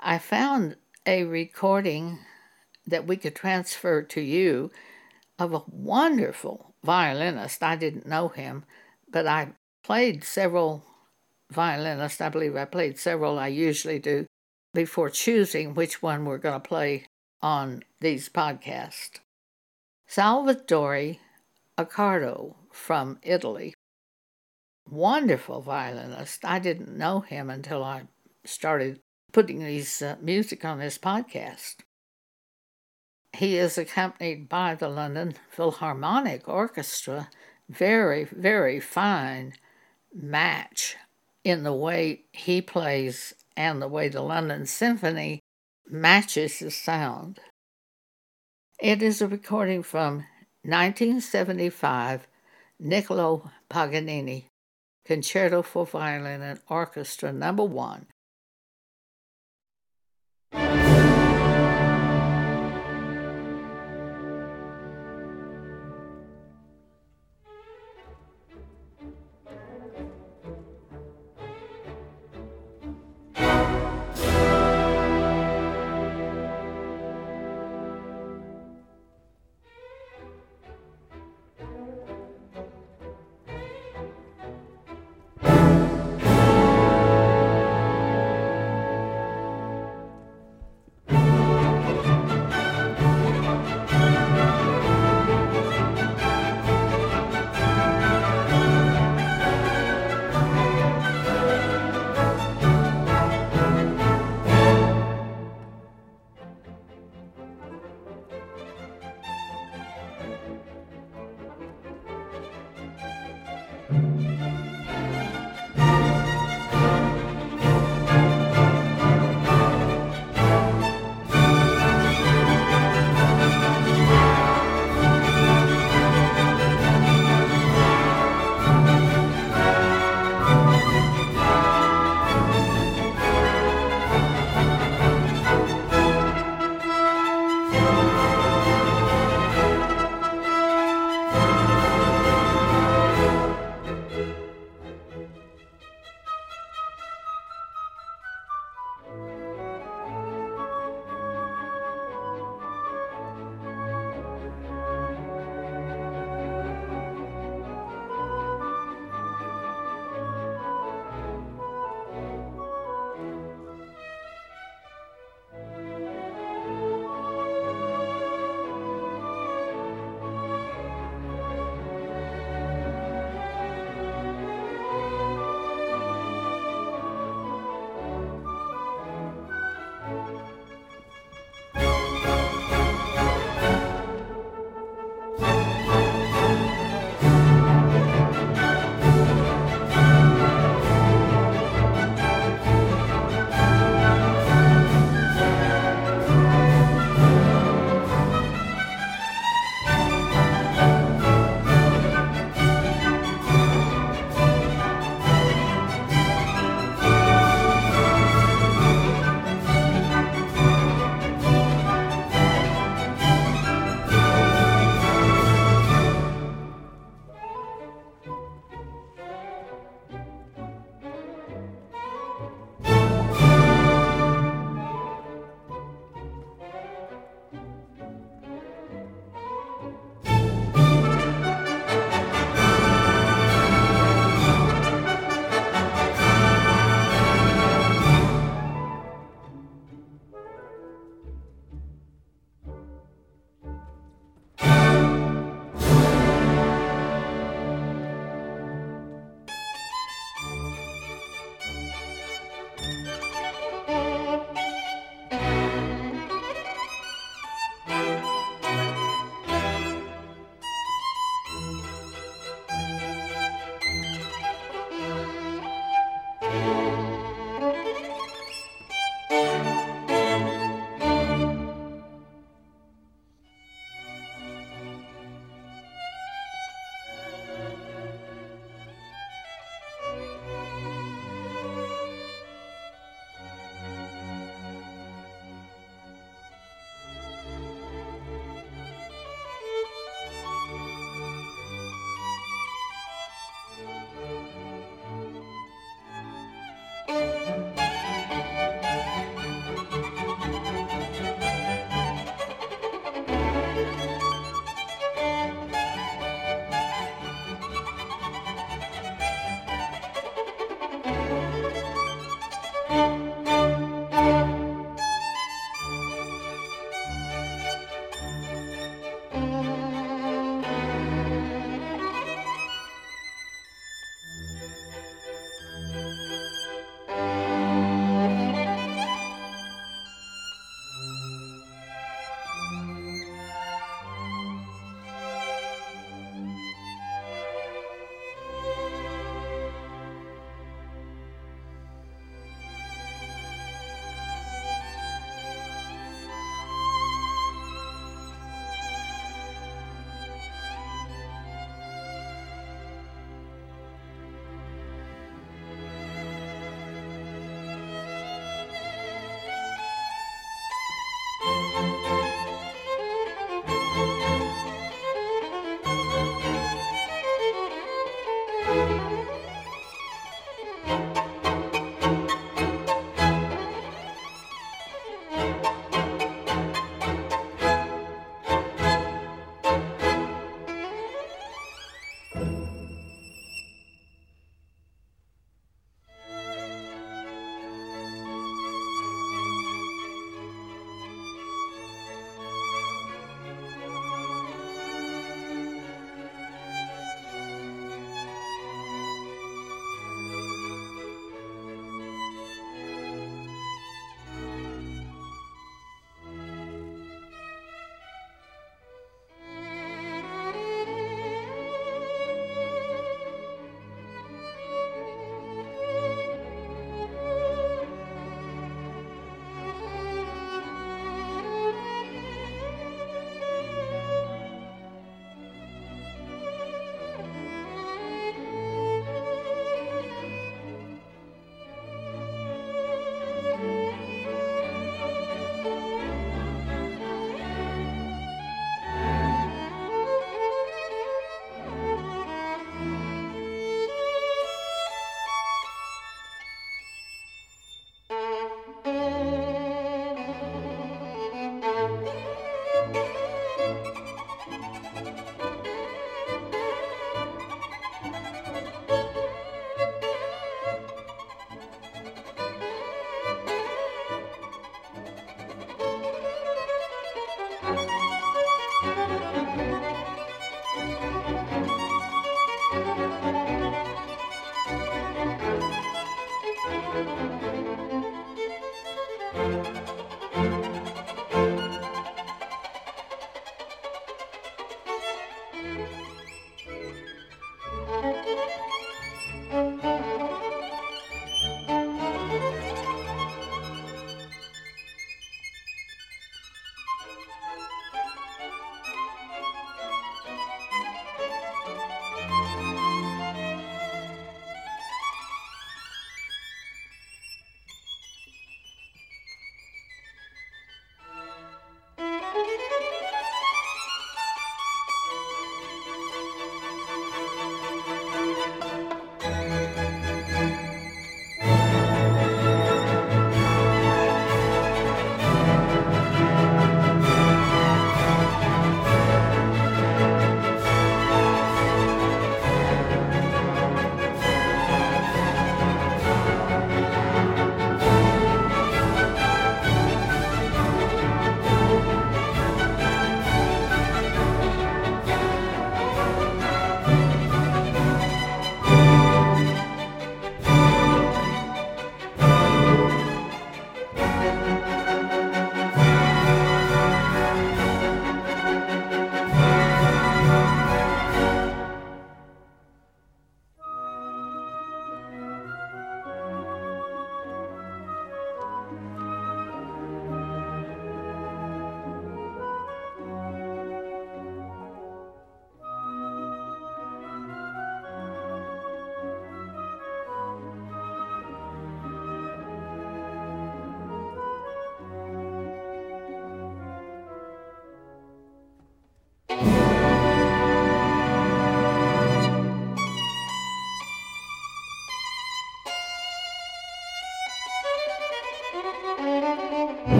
I 0.00 0.18
found 0.18 0.76
a 1.06 1.24
recording 1.24 2.18
that 2.86 3.06
we 3.06 3.16
could 3.16 3.34
transfer 3.34 4.02
to 4.02 4.20
you 4.20 4.70
of 5.38 5.54
a 5.54 5.62
wonderful 5.68 6.74
violinist. 6.82 7.62
I 7.62 7.76
didn't 7.76 8.06
know 8.06 8.28
him, 8.28 8.64
but 9.10 9.26
I 9.26 9.52
played 9.82 10.24
several 10.24 10.84
violinists. 11.50 12.20
I 12.20 12.28
believe 12.28 12.56
I 12.56 12.64
played 12.64 12.98
several, 12.98 13.38
I 13.38 13.48
usually 13.48 13.98
do, 13.98 14.26
before 14.74 15.10
choosing 15.10 15.74
which 15.74 16.02
one 16.02 16.24
we're 16.24 16.38
going 16.38 16.60
to 16.60 16.68
play 16.68 17.06
on 17.42 17.82
these 18.00 18.28
podcasts. 18.28 19.20
Salvatore 20.06 21.18
Accardo 21.76 22.56
from 22.72 23.18
Italy. 23.22 23.74
Wonderful 24.88 25.60
violinist. 25.60 26.44
I 26.44 26.58
didn't 26.58 26.96
know 26.96 27.20
him 27.20 27.50
until 27.50 27.84
I 27.84 28.04
started 28.44 29.00
putting 29.32 29.62
these 29.62 30.00
uh, 30.00 30.16
music 30.20 30.64
on 30.64 30.78
this 30.78 30.96
podcast. 30.98 31.76
He 33.36 33.58
is 33.58 33.76
accompanied 33.76 34.48
by 34.48 34.74
the 34.74 34.88
London 34.88 35.34
Philharmonic 35.50 36.48
Orchestra. 36.48 37.28
Very, 37.68 38.24
very 38.24 38.80
fine 38.80 39.52
match 40.12 40.96
in 41.44 41.62
the 41.62 41.74
way 41.74 42.22
he 42.32 42.62
plays 42.62 43.34
and 43.56 43.82
the 43.82 43.88
way 43.88 44.08
the 44.08 44.22
London 44.22 44.64
Symphony 44.64 45.40
matches 45.90 46.58
the 46.58 46.70
sound. 46.70 47.40
It 48.80 49.02
is 49.02 49.20
a 49.20 49.28
recording 49.28 49.82
from 49.82 50.26
1975 50.62 52.26
Niccolo 52.78 53.50
Paganini 53.68 54.46
Concerto 55.04 55.62
for 55.62 55.86
Violin 55.86 56.42
and 56.42 56.60
Orchestra 56.68 57.32
Number 57.32 57.64
1 57.64 58.06